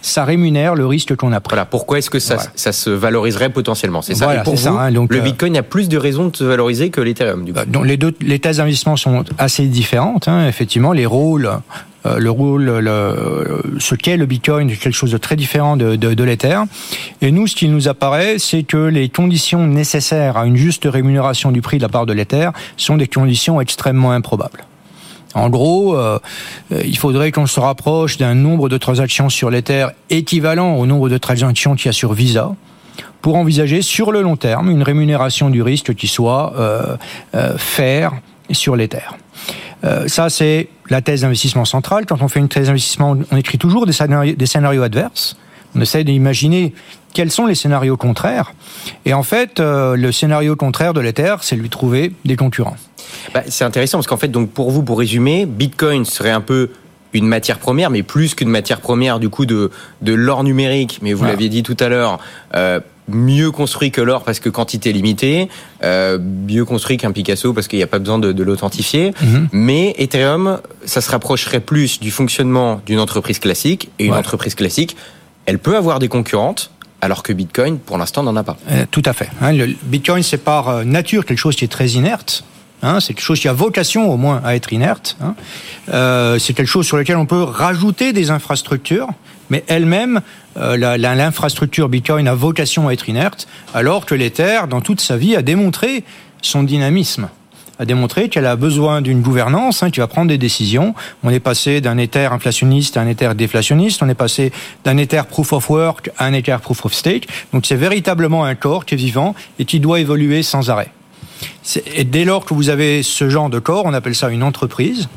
ça 0.05 0.23
rémunère 0.23 0.75
le 0.75 0.85
risque 0.85 1.15
qu'on 1.15 1.31
a 1.31 1.39
pris. 1.39 1.53
Voilà, 1.53 1.65
pourquoi 1.65 1.97
est-ce 1.97 2.09
que 2.09 2.19
ça, 2.19 2.37
ça 2.55 2.71
se 2.71 2.89
valoriserait 2.89 3.49
potentiellement? 3.49 4.01
C'est 4.01 4.15
ça. 4.15 4.27
pour 4.43 4.55
vous, 4.55 4.67
hein, 4.67 4.91
donc, 4.91 5.11
le 5.11 5.19
euh, 5.19 5.21
Bitcoin 5.21 5.57
a 5.57 5.63
plus 5.63 5.89
de 5.89 5.97
raisons 5.97 6.27
de 6.27 6.35
se 6.35 6.43
valoriser 6.43 6.89
que 6.89 7.01
l'Ethereum. 7.01 7.43
Du 7.43 7.53
coup? 7.53 7.59
Euh, 7.59 7.65
donc 7.65 7.85
les 7.85 7.97
deux, 7.97 8.13
les 8.21 8.39
thèses 8.39 8.57
d'investissement 8.57 8.95
sont 8.95 9.23
assez 9.37 9.65
différentes. 9.65 10.27
Hein, 10.27 10.47
effectivement, 10.47 10.93
les 10.93 11.05
rôles 11.05 11.49
euh, 12.05 12.19
le 12.19 12.29
rôle, 12.29 12.65
le, 12.65 13.63
ce 13.79 13.95
qu'est 13.95 14.15
le 14.15 14.27
Bitcoin 14.27 14.69
est 14.69 14.75
quelque 14.75 14.93
chose 14.93 15.11
de 15.11 15.17
très 15.17 15.35
différent 15.35 15.75
de, 15.75 15.95
de, 15.95 16.13
de 16.13 16.23
l'Ether. 16.23 16.59
Et 17.21 17.31
nous, 17.31 17.47
ce 17.47 17.55
qui 17.55 17.67
nous 17.67 17.87
apparaît, 17.87 18.37
c'est 18.37 18.61
que 18.61 18.77
les 18.77 19.09
conditions 19.09 19.65
nécessaires 19.65 20.37
à 20.37 20.45
une 20.45 20.55
juste 20.55 20.85
rémunération 20.85 21.51
du 21.51 21.61
prix 21.61 21.77
de 21.77 21.81
la 21.81 21.89
part 21.89 22.05
de 22.05 22.13
l'Ether 22.13 22.49
sont 22.77 22.97
des 22.97 23.07
conditions 23.07 23.59
extrêmement 23.59 24.11
improbables. 24.11 24.65
En 25.35 25.49
gros, 25.49 25.95
euh, 25.95 26.17
il 26.71 26.97
faudrait 26.97 27.31
qu'on 27.31 27.45
se 27.45 27.59
rapproche 27.59 28.17
d'un 28.17 28.33
nombre 28.33 28.69
de 28.69 28.77
transactions 28.77 29.29
sur 29.29 29.51
l'Ether 29.51 29.87
équivalent 30.09 30.75
au 30.75 30.85
nombre 30.85 31.09
de 31.09 31.17
transactions 31.17 31.75
qu'il 31.75 31.87
y 31.87 31.89
a 31.89 31.93
sur 31.93 32.13
Visa 32.13 32.55
pour 33.25 33.37
envisager 33.37 33.81
sur 33.81 34.11
le 34.11 34.21
long 34.21 34.35
terme 34.35 34.69
une 34.69 34.83
rémunération 34.83 35.49
du 35.49 35.63
risque 35.63 35.95
qui 35.95 36.07
soit 36.07 36.53
euh, 36.57 36.95
euh, 37.33 37.57
sur 38.51 38.75
l'Ether. 38.75 38.99
Euh, 39.83 40.07
ça, 40.07 40.29
c'est 40.29 40.67
la 40.91 41.01
thèse 41.01 41.21
d'investissement 41.21 41.65
centrale. 41.65 42.05
Quand 42.05 42.21
on 42.21 42.27
fait 42.27 42.39
une 42.39 42.49
thèse 42.49 42.67
d'investissement, 42.67 43.17
on 43.31 43.35
écrit 43.37 43.57
toujours 43.57 43.87
des 43.87 43.93
scénarios, 43.93 44.35
des 44.35 44.45
scénarios 44.45 44.83
adverses. 44.83 45.37
On 45.75 45.81
essaie 45.81 46.03
d'imaginer 46.03 46.75
quels 47.15 47.31
sont 47.31 47.47
les 47.47 47.55
scénarios 47.55 47.97
contraires. 47.97 48.53
Et 49.05 49.15
en 49.15 49.23
fait, 49.23 49.59
le 49.59 50.11
scénario 50.11 50.55
contraire 50.55 50.93
de 50.93 51.01
l'Ether, 51.01 51.37
c'est 51.41 51.55
lui 51.55 51.69
trouver 51.69 52.13
des 52.25 52.35
concurrents. 52.35 52.77
Bah, 53.33 53.43
c'est 53.47 53.63
intéressant 53.63 53.97
parce 53.97 54.07
qu'en 54.07 54.17
fait, 54.17 54.27
donc 54.29 54.51
pour 54.51 54.71
vous, 54.71 54.83
pour 54.83 54.99
résumer, 54.99 55.45
Bitcoin 55.45 56.05
serait 56.05 56.31
un 56.31 56.41
peu 56.41 56.69
une 57.13 57.27
matière 57.27 57.59
première, 57.59 57.89
mais 57.89 58.03
plus 58.03 58.35
qu'une 58.35 58.49
matière 58.49 58.81
première 58.81 59.19
du 59.19 59.29
coup 59.29 59.45
de, 59.45 59.71
de 60.01 60.13
l'or 60.13 60.43
numérique. 60.43 60.99
Mais 61.01 61.13
vous 61.13 61.19
Voilà. 61.19 61.33
l'aviez 61.33 61.47
dit 61.49 61.63
tout 61.63 61.77
à 61.79 61.87
l'heure, 61.87 62.19
euh, 62.55 62.81
mieux 63.07 63.51
construit 63.51 63.91
que 63.91 64.01
l'or 64.01 64.23
parce 64.23 64.39
que 64.39 64.49
quantité 64.49 64.91
limitée, 64.91 65.47
euh, 65.83 66.17
mieux 66.19 66.65
construit 66.65 66.97
qu'un 66.97 67.11
Picasso 67.13 67.53
parce 67.53 67.67
qu'il 67.69 67.77
n'y 67.77 67.83
a 67.83 67.87
pas 67.87 67.99
besoin 67.99 68.19
de, 68.19 68.31
de 68.33 68.43
l'authentifier. 68.43 69.13
Mhm. 69.21 69.47
Mais 69.53 69.93
Ethereum, 69.97 70.59
ça 70.85 70.99
se 70.99 71.09
rapprocherait 71.09 71.61
plus 71.61 71.99
du 72.01 72.11
fonctionnement 72.11 72.81
d'une 72.85 72.99
entreprise 72.99 73.39
classique. 73.39 73.89
Et 73.99 74.05
une 74.05 74.11
Ouais. 74.11 74.17
entreprise 74.17 74.55
classique, 74.55 74.97
elle 75.45 75.59
peut 75.59 75.77
avoir 75.77 75.99
des 75.99 76.07
concurrentes, 76.09 76.71
alors 76.99 77.23
que 77.23 77.31
Bitcoin, 77.31 77.77
pour 77.77 77.97
l'instant, 77.97 78.23
n'en 78.23 78.35
a 78.35 78.43
pas. 78.43 78.57
Euh, 78.71 78.85
tout 78.91 79.03
à 79.05 79.13
fait. 79.13 79.29
Hein, 79.39 79.53
le 79.53 79.67
Bitcoin, 79.83 80.21
c'est 80.23 80.43
par 80.43 80.83
nature 80.83 81.23
quelque 81.25 81.37
chose 81.37 81.55
qui 81.55 81.63
est 81.63 81.69
très 81.71 81.87
inerte. 81.89 82.43
Hein, 82.83 82.99
c'est 82.99 83.13
quelque 83.13 83.23
chose 83.23 83.39
qui 83.39 83.47
a 83.47 83.53
vocation 83.53 84.11
au 84.11 84.17
moins 84.17 84.41
à 84.43 84.55
être 84.55 84.73
inerte. 84.73 85.17
Hein. 85.21 85.35
Euh, 85.93 86.37
c'est 86.39 86.53
quelque 86.53 86.67
chose 86.67 86.85
sur 86.85 86.97
lequel 86.97 87.17
on 87.17 87.25
peut 87.25 87.41
rajouter 87.41 88.13
des 88.13 88.31
infrastructures, 88.31 89.09
mais 89.49 89.63
elle-même, 89.67 90.21
euh, 90.57 90.97
l'infrastructure 90.97 91.89
Bitcoin 91.89 92.27
a 92.27 92.35
vocation 92.35 92.87
à 92.87 92.93
être 92.93 93.09
inerte, 93.09 93.47
alors 93.73 94.05
que 94.05 94.13
l'Ether, 94.15 94.61
dans 94.69 94.81
toute 94.81 95.01
sa 95.01 95.17
vie, 95.17 95.35
a 95.35 95.41
démontré 95.41 96.03
son 96.41 96.63
dynamisme 96.63 97.29
a 97.79 97.85
démontré 97.85 98.29
qu'elle 98.29 98.45
a 98.45 98.55
besoin 98.55 99.01
d'une 99.01 99.21
gouvernance 99.21 99.83
hein, 99.83 99.89
qui 99.89 99.99
va 99.99 100.07
prendre 100.07 100.29
des 100.29 100.37
décisions. 100.37 100.95
On 101.23 101.29
est 101.29 101.39
passé 101.39 101.81
d'un 101.81 101.97
Ether 101.97 102.29
inflationniste 102.31 102.97
à 102.97 103.01
un 103.01 103.07
Ether 103.07 103.31
déflationniste. 103.35 104.01
On 104.01 104.09
est 104.09 104.15
passé 104.15 104.51
d'un 104.83 104.97
Ether 104.97 105.23
proof 105.29 105.53
of 105.53 105.69
work 105.69 106.09
à 106.17 106.25
un 106.25 106.33
Ether 106.33 106.57
proof 106.61 106.85
of 106.85 106.93
stake. 106.93 107.27
Donc 107.53 107.65
c'est 107.65 107.75
véritablement 107.75 108.45
un 108.45 108.55
corps 108.55 108.85
qui 108.85 108.95
est 108.95 108.97
vivant 108.97 109.35
et 109.59 109.65
qui 109.65 109.79
doit 109.79 109.99
évoluer 109.99 110.43
sans 110.43 110.69
arrêt. 110.69 110.89
Et 111.93 112.03
dès 112.03 112.25
lors 112.25 112.45
que 112.45 112.53
vous 112.53 112.69
avez 112.69 113.03
ce 113.03 113.29
genre 113.29 113.49
de 113.49 113.59
corps, 113.59 113.85
on 113.85 113.93
appelle 113.93 114.15
ça 114.15 114.29
une 114.29 114.43
entreprise. 114.43 115.09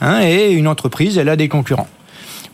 Hein, 0.00 0.20
et 0.22 0.50
une 0.50 0.66
entreprise, 0.66 1.16
elle 1.18 1.28
a 1.28 1.36
des 1.36 1.48
concurrents. 1.48 1.88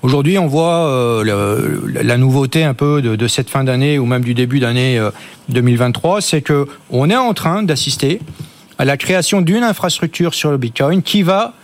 Aujourd'hui, 0.03 0.39
on 0.39 0.47
voit 0.47 0.87
euh, 0.87 1.81
la 2.03 2.17
nouveauté 2.19 2.63
un 2.63 2.75
peu 2.75 3.03
de, 3.03 3.27
cette 3.27 3.51
fin 3.51 3.65
d'année 3.65 3.99
ou 3.99 4.07
même 4.07 4.23
du 4.23 4.35
début 4.35 4.61
d'année 4.61 4.99
euh, 4.99 5.11
2023, 5.49 6.21
c'est 6.21 6.43
que 6.43 6.69
on 6.91 7.11
est 7.11 7.17
en 7.17 7.35
train 7.35 7.63
d'assister 7.63 8.21
à 8.79 8.85
la 8.85 8.97
création 8.97 9.41
d'une 9.41 9.65
infrastructure 9.65 10.35
sur 10.35 10.51
le 10.51 10.57
Bitcoin 10.57 11.03
qui 11.03 11.23
va 11.23 11.55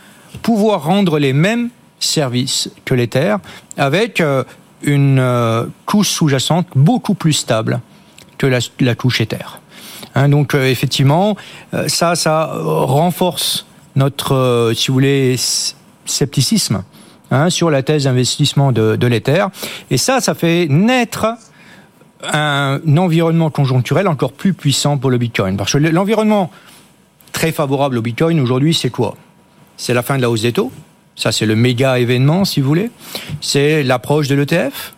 pouvoir 0.43 0.83
rendre 0.85 1.19
les 1.19 1.33
mêmes 1.33 1.71
services 2.01 2.71
que 2.85 2.95
l'Ether 2.95 3.37
avec 3.77 4.21
euh, 4.21 4.43
une 4.83 5.19
euh, 5.19 5.67
couche 5.87 6.11
sous-jacente 6.11 6.67
beaucoup 6.75 7.15
plus 7.15 7.33
stable 7.33 7.81
que 8.37 8.47
la, 8.47 8.59
la 8.81 8.95
couche 8.95 9.21
Ether. 9.21 9.45
Hein, 10.15 10.29
donc 10.29 10.55
euh, 10.55 10.71
effectivement, 10.71 11.37
euh, 11.73 11.89
ça, 11.89 12.15
ça 12.15 12.53
euh, 12.55 12.63
renforce 12.63 13.67
notre, 13.97 14.73
si 14.75 14.89
vous 14.89 14.95
voulez, 14.95 15.37
scepticisme 16.05 16.83
hein, 17.31 17.51
sur 17.51 17.71
la 17.71 17.83
thèse 17.83 18.05
d'investissement 18.05 18.73
de, 18.73 18.97
de 18.97 19.07
l'Ether. 19.07 19.47
Et 19.91 19.99
ça, 19.99 20.21
ça 20.21 20.35
fait 20.35 20.67
naître 20.69 21.27
un 22.33 22.81
environnement 22.97 23.51
conjoncturel 23.51 24.09
encore 24.09 24.33
plus 24.33 24.55
puissant 24.55 24.99
pour 24.99 25.11
le 25.11 25.19
Bitcoin. 25.19 25.57
Parce 25.57 25.73
que 25.73 25.79
l'environnement 25.79 26.51
très 27.33 27.53
favorable 27.53 27.99
au 27.99 28.03
Bitcoin 28.03 28.41
aujourd'hui, 28.41 28.75
c'est 28.75 28.91
quoi? 28.91 29.17
C'est 29.77 29.95
la 29.95 30.03
fin 30.03 30.17
de 30.17 30.23
la 30.23 30.31
hausse 30.31 30.43
des 30.43 30.53
taux. 30.53 30.73
Ça, 31.17 31.33
c'est 31.33 31.47
le 31.47 31.55
méga 31.55 31.99
événement, 31.99 32.45
si 32.45 32.61
vous 32.61 32.69
voulez. 32.69 32.91
C'est 33.41 33.83
l'approche 33.83 34.29
de 34.29 34.35
l'ETF. 34.35 34.94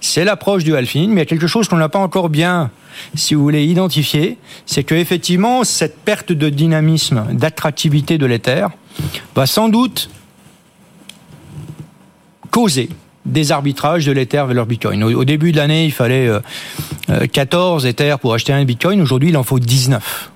C'est 0.00 0.24
l'approche 0.24 0.64
du 0.64 0.74
halving. 0.74 1.10
Mais 1.10 1.16
il 1.16 1.18
y 1.18 1.22
a 1.22 1.26
quelque 1.26 1.46
chose 1.46 1.68
qu'on 1.68 1.76
n'a 1.76 1.88
pas 1.88 1.98
encore 1.98 2.28
bien, 2.28 2.70
si 3.14 3.34
vous 3.34 3.42
voulez, 3.42 3.64
identifié. 3.64 4.38
C'est 4.66 4.84
que 4.84 4.94
effectivement, 4.94 5.64
cette 5.64 5.98
perte 5.98 6.32
de 6.32 6.48
dynamisme, 6.48 7.26
d'attractivité 7.32 8.18
de 8.18 8.26
l'Ether 8.26 8.66
va 9.34 9.46
sans 9.46 9.68
doute 9.68 10.10
causer 12.50 12.88
des 13.26 13.52
arbitrages 13.52 14.06
de 14.06 14.12
l'Ether 14.12 14.38
vers 14.38 14.54
leur 14.54 14.66
Bitcoin. 14.66 15.04
Au, 15.04 15.24
début 15.24 15.52
de 15.52 15.58
l'année, 15.58 15.84
il 15.84 15.92
fallait 15.92 16.26
euh, 16.26 16.40
euh, 17.10 17.26
14 17.26 17.86
Ether 17.86 18.16
pour 18.20 18.34
acheter 18.34 18.52
un 18.52 18.64
Bitcoin. 18.64 19.00
Aujourd'hui, 19.00 19.28
il 19.28 19.36
en 19.36 19.42
faut 19.42 19.58
19. 19.58 20.30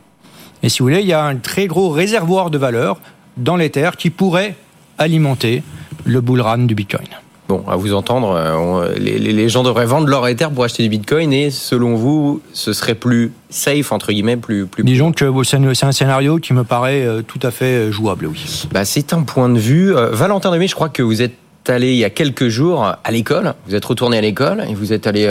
Et 0.62 0.68
si 0.68 0.78
vous 0.78 0.86
voulez, 0.86 1.00
il 1.00 1.06
y 1.06 1.12
a 1.12 1.24
un 1.24 1.36
très 1.36 1.66
gros 1.66 1.90
réservoir 1.90 2.50
de 2.50 2.58
valeur 2.58 3.00
dans 3.36 3.56
l'Ether 3.56 3.90
qui 3.98 4.10
pourrait 4.10 4.56
alimenter 4.98 5.62
le 6.04 6.20
bull 6.20 6.40
run 6.40 6.58
du 6.58 6.74
Bitcoin. 6.74 7.08
Bon, 7.46 7.62
à 7.68 7.76
vous 7.76 7.92
entendre, 7.92 8.30
euh, 8.32 8.54
on- 8.54 8.88
les, 8.98 9.48
gens 9.50 9.62
devraient 9.62 9.84
vendre 9.84 10.08
leur 10.08 10.26
Ether 10.26 10.48
pour 10.54 10.64
acheter 10.64 10.82
du 10.82 10.88
Bitcoin 10.88 11.30
et 11.32 11.50
selon 11.50 11.94
vous, 11.94 12.40
ce 12.54 12.72
serait 12.72 12.94
plus 12.94 13.32
safe, 13.50 13.92
entre 13.92 14.12
guillemets, 14.12 14.38
plus... 14.38 14.64
plus 14.66 14.82
Disons 14.82 15.12
que 15.12 15.30
c'est 15.44 15.84
un 15.84 15.92
scénario 15.92 16.38
qui 16.38 16.54
me 16.54 16.64
paraît 16.64 17.02
euh, 17.02 17.20
tout 17.20 17.40
à 17.42 17.50
fait 17.50 17.88
euh, 17.88 17.92
jouable, 17.92 18.26
oui. 18.26 18.66
Bah, 18.72 18.86
c'est 18.86 19.12
un 19.12 19.22
point 19.22 19.50
de 19.50 19.58
vue. 19.58 19.92
Valentin 19.92 20.50
Demi, 20.50 20.68
je 20.68 20.74
crois 20.74 20.88
que 20.88 21.02
vous 21.02 21.20
êtes 21.20 21.34
allé 21.68 21.92
il 21.92 21.98
y 21.98 22.04
a 22.04 22.10
quelques 22.10 22.48
jours 22.48 22.82
à 22.82 23.10
l'école. 23.10 23.52
Vous 23.66 23.74
êtes 23.74 23.84
retourné 23.84 24.16
à 24.16 24.20
l'école 24.22 24.64
et 24.68 24.74
vous 24.74 24.94
êtes 24.94 25.06
allé, 25.06 25.26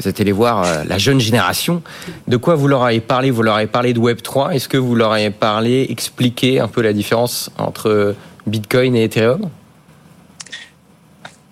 vous 0.00 0.08
êtes 0.08 0.20
allé 0.20 0.30
voir 0.32 0.64
la 0.86 0.98
jeune 0.98 1.18
génération. 1.18 1.82
De 2.28 2.36
quoi 2.36 2.54
vous 2.54 2.68
leur 2.68 2.84
avez 2.84 3.00
parlé? 3.00 3.32
Vous 3.32 3.42
leur 3.42 3.56
avez 3.56 3.66
parlé 3.66 3.92
de 3.92 3.98
Web 3.98 4.22
3. 4.22 4.54
Est-ce 4.54 4.68
que 4.68 4.76
vous 4.76 4.94
leur 4.94 5.10
avez 5.12 5.30
parlé, 5.30 5.86
expliqué 5.90 6.60
un 6.60 6.68
peu 6.68 6.80
la 6.80 6.92
différence 6.92 7.50
entre 7.58 8.14
Bitcoin 8.46 8.94
et 8.94 9.02
Ethereum? 9.04 9.48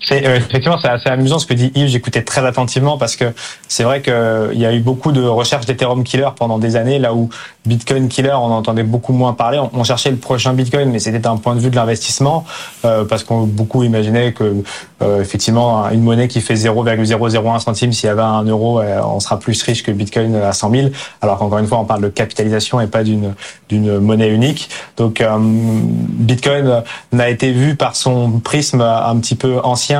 C'est 0.02 0.26
euh, 0.26 0.36
effectivement 0.36 0.78
c'est 0.80 0.88
assez 0.88 1.08
amusant 1.08 1.38
ce 1.38 1.46
que 1.46 1.54
dit 1.54 1.70
Yves. 1.74 1.88
J'écoutais 1.88 2.22
très 2.22 2.44
attentivement 2.44 2.98
parce 2.98 3.16
que 3.16 3.32
c'est 3.68 3.84
vrai 3.84 4.02
qu'il 4.02 4.58
y 4.58 4.66
a 4.66 4.72
eu 4.72 4.80
beaucoup 4.80 5.12
de 5.12 5.22
recherches 5.22 5.66
d'Ethereum 5.66 6.04
killer 6.04 6.30
pendant 6.36 6.58
des 6.58 6.76
années, 6.76 6.98
là 6.98 7.14
où 7.14 7.28
Bitcoin 7.66 8.08
killer 8.08 8.32
on 8.32 8.50
entendait 8.52 8.82
beaucoup 8.82 9.12
moins 9.12 9.32
parler. 9.32 9.58
On, 9.58 9.70
on 9.72 9.84
cherchait 9.84 10.10
le 10.10 10.16
prochain 10.16 10.52
Bitcoin, 10.54 10.90
mais 10.90 10.98
c'était 10.98 11.26
un 11.26 11.36
point 11.36 11.54
de 11.54 11.60
vue 11.60 11.70
de 11.70 11.76
l'investissement 11.76 12.44
euh, 12.84 13.04
parce 13.04 13.24
qu'on 13.24 13.42
beaucoup 13.42 13.82
imaginaient 13.84 14.32
que 14.32 14.62
euh, 15.02 15.20
effectivement 15.20 15.88
une 15.90 16.02
monnaie 16.02 16.28
qui 16.28 16.40
fait 16.40 16.54
0,001 16.54 17.58
centime 17.58 17.92
s'il 17.92 18.06
y 18.06 18.10
avait 18.10 18.22
un 18.22 18.44
euro, 18.44 18.80
euh, 18.80 19.00
on 19.04 19.20
sera 19.20 19.38
plus 19.38 19.60
riche 19.62 19.82
que 19.82 19.90
Bitcoin 19.90 20.36
à 20.36 20.52
100 20.52 20.70
000. 20.70 20.88
Alors 21.20 21.38
qu'encore 21.38 21.58
une 21.58 21.66
fois 21.66 21.78
on 21.78 21.84
parle 21.84 22.02
de 22.02 22.08
capitalisation 22.08 22.80
et 22.80 22.86
pas 22.86 23.02
d'une 23.02 23.34
d'une 23.68 23.98
monnaie 23.98 24.28
unique. 24.28 24.68
Donc 24.96 25.20
euh, 25.20 25.36
Bitcoin 25.40 26.82
n'a 27.12 27.28
été 27.30 27.52
vu 27.52 27.74
par 27.74 27.96
son 27.96 28.40
prisme 28.40 28.80
un 28.80 29.16
petit 29.16 29.34
peu 29.34 29.58
ancien 29.62 29.91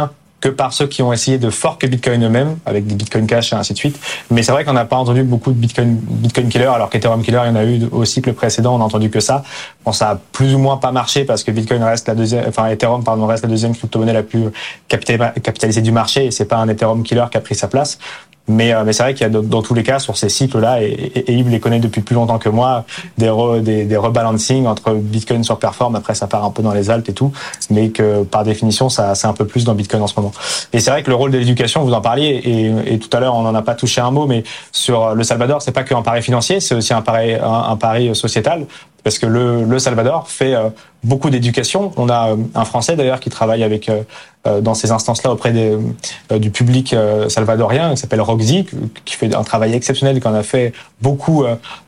que 0.43 0.49
par 0.49 0.73
ceux 0.73 0.89
qui 0.89 1.03
ont 1.03 1.13
essayé 1.13 1.39
de 1.39 1.51
fork 1.51 1.87
Bitcoin 1.87 2.25
eux-mêmes, 2.25 2.59
avec 2.67 2.85
des 2.85 2.97
Bitcoin 2.97 3.29
Cash 3.29 3.53
et 3.53 3.57
ainsi 3.57 3.75
de 3.75 3.79
suite. 3.79 3.97
Mais 4.29 4.43
c'est 4.43 4.51
vrai 4.51 4.65
qu'on 4.65 4.73
n'a 4.73 4.85
pas 4.85 4.97
entendu 4.97 5.23
beaucoup 5.23 5.53
de 5.53 5.57
Bitcoin, 5.57 5.95
Bitcoin 5.95 6.49
Killer, 6.49 6.67
alors 6.67 6.91
qu'Ethereum 6.91 7.23
Killer, 7.23 7.43
il 7.45 7.49
y 7.49 7.51
en 7.51 7.57
a 7.57 7.65
eu 7.65 7.89
au 7.93 8.05
cycle 8.05 8.33
précédent, 8.33 8.75
on 8.75 8.79
n'a 8.79 8.85
entendu 8.85 9.09
que 9.09 9.21
ça. 9.21 9.45
Bon, 9.85 9.93
ça 9.93 10.11
a 10.11 10.17
plus 10.17 10.53
ou 10.57 10.59
moins 10.59 10.79
pas 10.79 10.91
marché 10.91 11.25
parce 11.25 11.45
que 11.45 11.53
Bitcoin 11.53 11.85
reste 11.85 12.09
la 12.09 12.17
deuxième, 12.17 12.45
enfin 12.49 12.67
Ethereum, 12.67 13.05
pardon, 13.05 13.27
reste 13.27 13.45
la 13.45 13.51
deuxième 13.51 13.75
crypto-monnaie 13.77 14.13
la 14.13 14.25
plus 14.25 14.47
capitali- 14.89 15.41
capitalisée 15.41 15.81
du 15.81 15.93
marché 15.93 16.27
et 16.27 16.31
c'est 16.33 16.47
pas 16.47 16.57
un 16.57 16.69
Ethereum 16.69 17.05
Killer 17.05 17.27
qui 17.31 17.39
a 17.39 17.41
pris 17.41 17.55
sa 17.55 17.69
place. 17.69 17.99
Mais, 18.49 18.73
euh, 18.73 18.83
mais 18.85 18.93
c'est 18.93 19.05
vrai 19.05 19.15
qu'il 19.15 19.23
y 19.23 19.25
a 19.25 19.29
dans, 19.29 19.63
tous 19.63 19.75
les 19.75 19.85
cas 19.85 19.99
sur 20.01 20.17
ces 20.17 20.29
cycles-là, 20.29 20.83
et, 20.83 20.87
et, 20.87 21.31
et 21.31 21.35
Yves 21.35 21.49
les 21.49 21.61
connaît 21.61 21.79
depuis 21.79 22.01
plus 22.01 22.15
longtemps 22.15 22.39
que 22.39 22.49
moi, 22.49 22.85
des, 23.17 23.29
re, 23.29 23.61
des, 23.61 23.85
des 23.85 23.97
rebalancing 23.97 24.67
entre 24.67 24.95
Bitcoin 24.95 25.45
sur 25.45 25.59
perform, 25.59 25.95
après 25.95 26.15
ça 26.15 26.27
part 26.27 26.45
un 26.45 26.51
peu 26.51 26.63
dans 26.63 26.73
les 26.73 26.91
altes 26.91 27.09
et 27.09 27.13
tout, 27.13 27.33
mais 27.71 27.91
que 27.91 28.25
par 28.25 28.43
définition, 28.43 28.89
ça 28.89 29.15
c'est 29.15 29.29
un 29.29 29.33
peu 29.33 29.47
plus 29.47 29.65
dans 29.65 29.75
Bitcoin 29.75 30.03
en 30.03 30.09
ce 30.09 30.15
moment. 30.17 30.33
Et 30.73 30.81
c'est 30.81 30.91
vrai 30.91 31.03
que 31.03 31.11
le 31.11 31.17
rôle 31.17 31.31
de 31.31 31.39
l'éducation, 31.39 31.85
vous 31.85 31.93
en 31.93 32.01
parliez, 32.01 32.41
et, 32.45 32.95
et 32.95 32.99
tout 32.99 33.15
à 33.17 33.21
l'heure 33.21 33.35
on 33.35 33.43
n'en 33.43 33.55
a 33.55 33.63
pas 33.63 33.75
touché 33.75 34.01
un 34.01 34.11
mot, 34.11 34.27
mais 34.27 34.43
sur 34.73 35.15
le 35.15 35.23
Salvador, 35.23 35.63
c'est 35.63 35.73
pas 35.73 35.85
qu'un 35.85 36.03
pari 36.03 36.23
financier, 36.23 36.59
c'est 36.59 36.75
aussi 36.75 36.93
un 36.93 37.03
pari, 37.03 37.35
un 37.35 37.77
pari 37.77 38.15
sociétal, 38.15 38.67
parce 39.05 39.19
que 39.19 39.27
le, 39.27 39.65
le 39.65 39.79
Salvador 39.79 40.29
fait 40.29 40.55
euh, 40.55 40.69
beaucoup 41.03 41.31
d'éducation. 41.31 41.93
On 41.97 42.09
a 42.09 42.31
euh, 42.31 42.37
un 42.55 42.65
Français 42.65 42.97
d'ailleurs 42.97 43.21
qui 43.21 43.31
travaille 43.31 43.65
avec 43.65 43.89
euh, 43.89 44.03
dans 44.61 44.75
ces 44.75 44.91
instances-là 44.91 45.31
auprès 45.31 45.53
des, 45.53 45.79
du 46.41 46.51
public 46.51 46.97
salvadorien, 47.29 47.91
qui 47.93 47.99
s'appelle 47.99 48.21
Roxy, 48.21 48.67
qui 49.05 49.15
fait 49.15 49.33
un 49.37 49.45
travail 49.45 49.73
exceptionnel, 49.73 50.19
qu'on 50.21 50.35
a 50.35 50.43
fait 50.43 50.73
beaucoup 51.01 51.45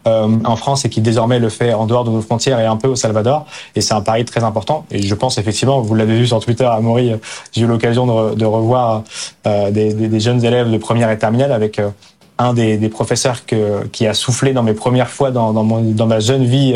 en 0.07 0.57
France 0.57 0.85
et 0.85 0.89
qui 0.89 1.01
désormais 1.01 1.41
le 1.41 1.49
fait 1.49 1.75
en 1.75 1.87
dehors 1.87 2.05
de 2.05 2.11
nos 2.11 2.21
frontières 2.21 2.61
et 2.61 2.67
un 2.67 2.77
peu 2.77 2.87
au 2.87 2.95
Salvador. 2.95 3.47
Et 3.75 3.81
c'est 3.81 3.95
un 3.95 4.03
pari 4.03 4.25
très 4.25 4.45
important. 4.45 4.87
Et 4.93 5.03
je 5.03 5.15
pense 5.17 5.37
effectivement, 5.37 5.81
vous 5.81 5.97
l'avez 5.97 6.17
vu 6.17 6.29
sur 6.29 6.39
Twitter, 6.39 6.65
à 6.65 6.79
Maury, 6.79 7.11
j'ai 7.51 7.63
eu 7.63 7.67
l'occasion 7.67 8.07
de, 8.07 8.13
re- 8.13 8.37
de 8.37 8.45
revoir 8.45 9.03
des, 9.45 9.93
des, 9.93 9.93
des 9.93 10.21
jeunes 10.21 10.45
élèves 10.45 10.71
de 10.71 10.79
première 10.79 11.11
et 11.11 11.19
terminale 11.19 11.51
avec 11.51 11.81
un 12.39 12.53
des, 12.53 12.77
des 12.79 12.89
professeurs 12.89 13.47
que, 13.47 13.87
qui 13.87 14.07
a 14.07 14.15
soufflé 14.15 14.53
dans 14.53 14.65
mes 14.65 14.73
premières 14.73 15.09
fois 15.09 15.31
dans, 15.31 15.53
dans, 15.53 15.63
mon, 15.63 15.81
dans 15.93 16.07
ma 16.07 16.19
jeune 16.19 16.45
vie 16.45 16.75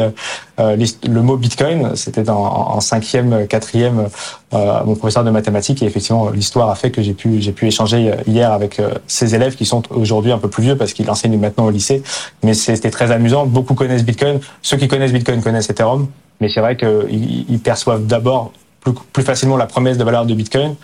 euh, 0.61 0.77
le 1.09 1.21
mot 1.21 1.37
Bitcoin. 1.37 1.97
C'était 1.97 2.31
en, 2.31 2.37
en, 2.37 2.81
cinquième, 2.81 3.47
quatrième, 3.49 4.09
euh, 4.55 4.85
mon 4.85 4.95
professeur 4.95 5.25
de 5.25 5.31
mathématiques. 5.31 5.83
Et 5.83 5.87
effectivement, 5.87 6.31
l'histoire 6.31 6.71
a 6.71 6.77
fait 6.77 6.91
que 6.91 7.03
j'ai 7.03 7.15
pu, 7.15 7.41
j'ai 7.41 7.53
pu 7.53 7.67
échanger 7.67 8.13
hier 8.27 8.53
avec 8.53 8.81
ces 9.07 9.35
élèves 9.35 9.57
qui 9.57 9.67
sont 9.67 9.83
aujourd'hui 9.91 10.31
un 10.31 10.39
peu 10.39 10.49
plus 10.49 10.63
vieux 10.63 10.77
parce 10.77 10.93
qu'ils 10.93 11.11
enseignent 11.11 11.39
maintenant 11.39 11.67
au 11.67 11.71
lycée. 11.71 12.03
Mais 12.45 12.55
c'était 12.55 12.91
très 12.91 13.11
amusant. 13.11 13.47
Beaucoup 13.47 13.75
connaissent 13.75 14.05
Bitcoin. 14.05 14.39
Ceux 14.63 14.77
qui 14.77 14.87
connaissent 14.87 15.13
Bitcoin 15.13 15.43
connaissent 15.43 15.71
Ethereum. 15.71 16.07
Mais 16.41 16.49
c'est 16.49 16.61
vrai 16.61 16.77
qu'ils 16.77 17.59
perçoivent 17.59 18.07
d'abord 18.07 18.53
plus, 18.81 18.93
plus 19.13 19.25
facilement 19.25 19.57
la 19.57 19.67
promesse 19.67 19.99
de 19.99 20.05
valeur 20.05 20.25
de 20.25 20.35
Bitcoin 20.35 20.77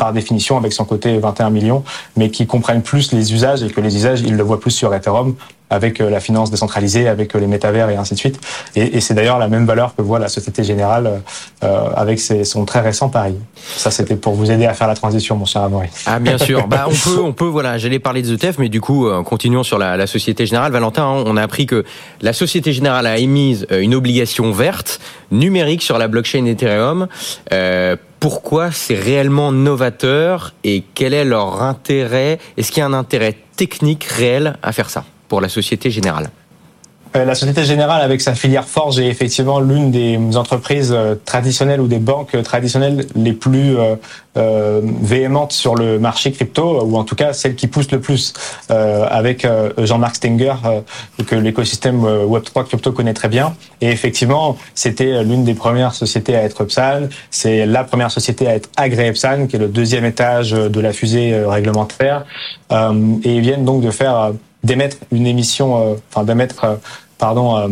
par 0.00 0.14
définition 0.14 0.56
avec 0.56 0.72
son 0.72 0.86
côté 0.86 1.18
21 1.18 1.50
millions, 1.50 1.84
mais 2.16 2.30
qui 2.30 2.46
comprennent 2.46 2.82
plus 2.82 3.12
les 3.12 3.34
usages 3.34 3.62
et 3.62 3.68
que 3.68 3.82
les 3.82 3.94
usages, 3.94 4.22
ils 4.22 4.34
le 4.34 4.42
voient 4.42 4.58
plus 4.58 4.70
sur 4.70 4.94
Ethereum 4.94 5.34
avec 5.72 6.00
euh, 6.00 6.10
la 6.10 6.18
finance 6.18 6.50
décentralisée, 6.50 7.06
avec 7.06 7.36
euh, 7.36 7.38
les 7.38 7.46
métavers 7.46 7.90
et 7.90 7.96
ainsi 7.96 8.14
de 8.14 8.18
suite. 8.18 8.40
Et, 8.74 9.00
c'est 9.00 9.14
d'ailleurs 9.14 9.38
la 9.38 9.46
même 9.46 9.66
valeur 9.66 9.94
que 9.94 10.02
voit 10.02 10.18
la 10.18 10.28
Société 10.28 10.64
Générale 10.64 11.22
euh, 11.62 11.90
avec 11.94 12.18
ses, 12.18 12.42
son 12.44 12.64
très 12.64 12.80
récent 12.80 13.08
pari. 13.08 13.36
Ça, 13.76 13.92
c'était 13.92 14.16
pour 14.16 14.34
vous 14.34 14.50
aider 14.50 14.66
à 14.66 14.74
faire 14.74 14.88
la 14.88 14.96
transition, 14.96 15.36
mon 15.36 15.44
cher 15.44 15.62
Amaury. 15.62 15.88
Ah, 16.06 16.18
bien 16.18 16.38
sûr. 16.38 16.66
bah, 16.66 16.86
on 16.88 16.90
peut, 16.90 17.20
on 17.22 17.32
peut, 17.32 17.44
voilà, 17.44 17.78
j'allais 17.78 18.00
parler 18.00 18.22
de 18.22 18.34
ETF, 18.34 18.58
mais 18.58 18.68
du 18.68 18.80
coup, 18.80 19.08
continuons 19.24 19.62
sur 19.62 19.78
la, 19.78 19.96
la 19.96 20.08
Société 20.08 20.44
Générale. 20.44 20.72
Valentin, 20.72 21.04
hein, 21.04 21.22
on 21.24 21.36
a 21.36 21.42
appris 21.42 21.66
que 21.66 21.84
la 22.20 22.32
Société 22.32 22.72
Générale 22.72 23.06
a 23.06 23.18
émise 23.18 23.66
une 23.70 23.94
obligation 23.94 24.50
verte 24.50 24.98
numérique 25.30 25.82
sur 25.82 25.98
la 25.98 26.08
blockchain 26.08 26.46
Ethereum. 26.46 27.06
Euh, 27.52 27.96
pourquoi 28.20 28.70
c'est 28.70 28.94
réellement 28.94 29.50
novateur 29.50 30.52
et 30.62 30.84
quel 30.94 31.14
est 31.14 31.24
leur 31.24 31.62
intérêt? 31.62 32.38
Est-ce 32.56 32.70
qu'il 32.70 32.80
y 32.80 32.84
a 32.84 32.86
un 32.86 32.92
intérêt 32.92 33.36
technique 33.56 34.04
réel 34.04 34.56
à 34.62 34.72
faire 34.72 34.90
ça 34.90 35.04
pour 35.28 35.40
la 35.40 35.48
Société 35.48 35.90
Générale? 35.90 36.30
La 37.14 37.34
Société 37.34 37.64
Générale, 37.64 38.02
avec 38.02 38.20
sa 38.20 38.34
filière 38.34 38.64
Forge, 38.64 39.00
est 39.00 39.08
effectivement 39.08 39.58
l'une 39.58 39.90
des 39.90 40.36
entreprises 40.36 40.92
euh, 40.92 41.16
traditionnelles 41.24 41.80
ou 41.80 41.88
des 41.88 41.98
banques 41.98 42.40
traditionnelles 42.42 43.06
les 43.16 43.32
plus 43.32 43.76
euh, 44.36 44.80
véhémentes 45.02 45.52
sur 45.52 45.74
le 45.74 45.98
marché 45.98 46.30
crypto, 46.30 46.84
ou 46.84 46.96
en 46.96 47.02
tout 47.02 47.16
cas 47.16 47.32
celle 47.32 47.56
qui 47.56 47.66
pousse 47.66 47.90
le 47.90 47.98
plus, 47.98 48.32
avec 48.68 49.44
Jean-Marc 49.76 50.16
Stenger, 50.16 50.54
que 51.26 51.34
l'écosystème 51.34 52.04
Web3 52.04 52.64
crypto 52.64 52.92
connaît 52.92 53.12
très 53.12 53.28
bien. 53.28 53.54
Et 53.80 53.90
effectivement, 53.90 54.56
c'était 54.74 55.24
l'une 55.24 55.44
des 55.44 55.54
premières 55.54 55.94
sociétés 55.94 56.36
à 56.36 56.44
être 56.44 56.62
Epsan. 56.62 57.08
C'est 57.30 57.66
la 57.66 57.82
première 57.82 58.12
société 58.12 58.46
à 58.46 58.54
être 58.54 58.68
agré 58.76 59.08
Epsan, 59.08 59.48
qui 59.48 59.56
est 59.56 59.58
le 59.58 59.68
deuxième 59.68 60.04
étage 60.04 60.52
de 60.52 60.80
la 60.80 60.92
fusée 60.92 61.44
réglementaire. 61.44 62.24
et 62.70 63.34
ils 63.34 63.40
viennent 63.40 63.64
donc 63.64 63.82
de 63.82 63.90
faire 63.90 64.32
d'émettre 64.64 64.98
une 65.10 65.26
émission, 65.26 65.92
euh, 65.92 65.94
enfin 66.10 66.24
d'émettre 66.24 66.64
euh, 66.64 66.76
pardon, 67.18 67.56
euh, 67.56 67.68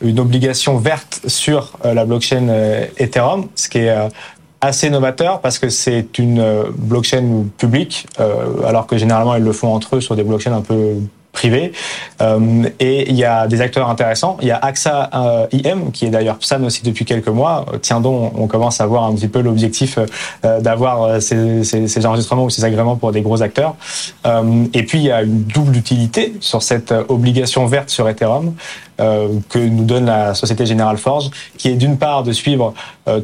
une 0.00 0.20
obligation 0.20 0.76
verte 0.78 1.20
sur 1.26 1.78
la 1.84 2.04
blockchain 2.04 2.48
Ethereum, 2.98 3.46
ce 3.54 3.68
qui 3.68 3.78
est 3.78 3.96
assez 4.60 4.90
novateur 4.90 5.40
parce 5.40 5.60
que 5.60 5.68
c'est 5.68 6.18
une 6.18 6.64
blockchain 6.76 7.44
publique, 7.58 8.08
alors 8.66 8.88
que 8.88 8.98
généralement 8.98 9.36
ils 9.36 9.44
le 9.44 9.52
font 9.52 9.72
entre 9.72 9.96
eux 9.96 10.00
sur 10.00 10.16
des 10.16 10.24
blockchains 10.24 10.52
un 10.52 10.62
peu 10.62 10.96
privé. 11.32 11.72
Euh, 12.20 12.64
et 12.78 13.10
il 13.10 13.16
y 13.16 13.24
a 13.24 13.46
des 13.46 13.60
acteurs 13.60 13.88
intéressants. 13.88 14.36
Il 14.42 14.48
y 14.48 14.50
a 14.50 14.58
AXA 14.58 15.10
euh, 15.14 15.46
IM, 15.52 15.90
qui 15.90 16.06
est 16.06 16.10
d'ailleurs 16.10 16.38
PSAN 16.38 16.62
aussi 16.62 16.82
depuis 16.82 17.04
quelques 17.04 17.28
mois. 17.28 17.64
Tiens 17.80 18.00
donc, 18.00 18.32
on 18.38 18.46
commence 18.46 18.80
à 18.80 18.86
voir 18.86 19.04
un 19.04 19.14
petit 19.14 19.28
peu 19.28 19.40
l'objectif 19.40 19.98
euh, 20.44 20.60
d'avoir 20.60 21.20
ces, 21.20 21.64
ces, 21.64 21.88
ces, 21.88 22.06
enregistrements 22.06 22.44
ou 22.44 22.50
ces 22.50 22.64
agréments 22.64 22.96
pour 22.96 23.12
des 23.12 23.22
gros 23.22 23.42
acteurs. 23.42 23.74
et 24.74 24.82
puis, 24.84 24.98
il 24.98 25.04
y 25.04 25.10
a 25.10 25.22
une 25.22 25.44
double 25.44 25.76
utilité 25.76 26.34
sur 26.40 26.62
cette 26.62 26.92
obligation 27.08 27.66
verte 27.66 27.90
sur 27.90 28.08
Ethereum. 28.08 28.54
que 28.98 29.58
nous 29.58 29.84
donne 29.84 30.06
la 30.06 30.34
Société 30.34 30.66
Générale 30.66 30.98
Forge, 30.98 31.30
qui 31.56 31.68
est 31.68 31.76
d'une 31.76 31.96
part 31.96 32.22
de 32.22 32.32
suivre 32.32 32.74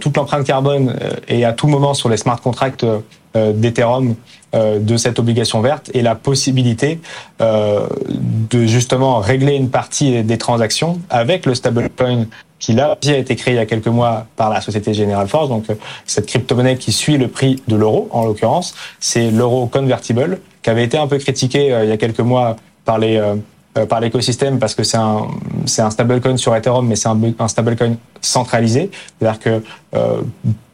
toute 0.00 0.17
l'empreinte 0.17 0.45
carbone 0.45 0.97
et 1.29 1.45
à 1.45 1.53
tout 1.53 1.69
moment 1.69 1.95
sur 1.95 2.09
les 2.09 2.17
smart 2.17 2.41
contracts 2.41 2.87
d'Ethereum 3.35 4.15
de 4.55 4.97
cette 4.97 5.19
obligation 5.19 5.61
verte 5.61 5.90
et 5.93 6.02
la 6.02 6.14
possibilité 6.14 7.00
euh, 7.40 7.87
de 8.09 8.64
justement 8.67 9.19
régler 9.19 9.55
une 9.55 9.71
partie 9.71 10.23
des 10.23 10.38
transactions 10.38 11.00
avec 11.11 11.45
le 11.45 11.55
stablecoin 11.55 12.26
qui 12.59 12.73
là 12.73 12.97
a 13.00 13.12
été 13.12 13.37
créé 13.37 13.55
il 13.55 13.57
y 13.57 13.61
a 13.61 13.67
quelques 13.67 13.88
mois 13.88 14.26
par 14.37 14.50
la 14.50 14.61
Société 14.61 14.95
Générale 14.95 15.28
Force. 15.28 15.49
Donc 15.49 15.69
euh, 15.69 15.75
cette 16.07 16.26
crypto-monnaie 16.26 16.76
qui 16.76 16.93
suit 16.93 17.19
le 17.19 17.28
prix 17.28 17.62
de 17.69 17.76
l'euro 17.76 18.09
en 18.11 18.25
l'occurrence, 18.25 18.75
c'est 19.00 19.31
l'euro 19.31 19.67
convertible 19.67 20.40
qui 20.62 20.71
avait 20.71 20.85
été 20.85 20.97
un 20.97 21.07
peu 21.07 21.19
critiqué 21.19 21.78
il 21.83 21.88
y 21.88 21.93
a 21.93 21.97
quelques 21.97 22.21
mois 22.21 22.57
par 22.85 22.99
les 22.99 23.23
par 23.87 24.00
l'écosystème 24.00 24.58
parce 24.58 24.75
que 24.75 24.82
c'est 24.82 24.97
un 24.97 25.28
c'est 25.66 25.83
un 25.83 25.90
stablecoin 25.90 26.37
sur 26.37 26.55
Ethereum 26.55 26.87
mais 26.87 26.96
c'est 26.96 27.09
un, 27.09 27.18
un 27.38 27.48
stablecoin 27.48 27.96
centralisé 28.20 28.90
c'est-à-dire 29.18 29.38
que 29.40 29.62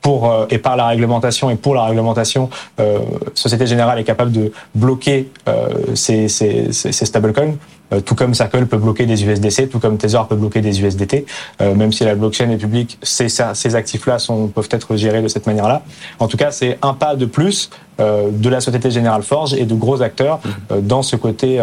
pour 0.04 0.30
euh, 0.30 0.44
et 0.50 0.58
par 0.58 0.76
la 0.76 0.88
réglementation 0.88 1.48
et 1.48 1.56
pour 1.56 1.74
la 1.74 1.84
réglementation, 1.86 2.50
euh, 2.78 2.98
Société 3.32 3.66
Générale 3.66 3.98
est 3.98 4.04
capable 4.04 4.32
de 4.32 4.52
bloquer 4.74 5.30
euh, 5.48 5.68
ces, 5.94 6.28
ces, 6.28 6.72
ces, 6.72 6.92
stablecoins. 6.92 7.54
Euh, 7.92 8.00
tout 8.00 8.14
comme 8.14 8.34
Circle 8.34 8.66
peut 8.66 8.76
bloquer 8.76 9.06
des 9.06 9.24
USDC, 9.24 9.70
tout 9.70 9.78
comme 9.78 9.96
Tether 9.96 10.20
peut 10.28 10.36
bloquer 10.36 10.60
des 10.60 10.82
USDT, 10.82 11.24
euh, 11.62 11.74
même 11.74 11.90
si 11.90 12.04
la 12.04 12.14
blockchain 12.16 12.50
est 12.50 12.58
publique, 12.58 12.98
ces, 13.02 13.28
ces 13.28 13.74
actifs-là 13.74 14.18
peuvent 14.54 14.68
être 14.70 14.94
gérés 14.96 15.22
de 15.22 15.28
cette 15.28 15.46
manière-là. 15.46 15.80
En 16.18 16.28
tout 16.28 16.36
cas, 16.36 16.50
c'est 16.50 16.78
un 16.82 16.92
pas 16.92 17.16
de 17.16 17.24
plus 17.24 17.70
de 17.98 18.48
la 18.48 18.60
Société 18.60 18.90
Générale 18.90 19.22
Forge 19.22 19.54
et 19.54 19.64
de 19.64 19.74
gros 19.74 20.02
acteurs 20.02 20.40
mmh. 20.44 20.80
dans 20.80 21.02
ce 21.02 21.14
côté 21.14 21.60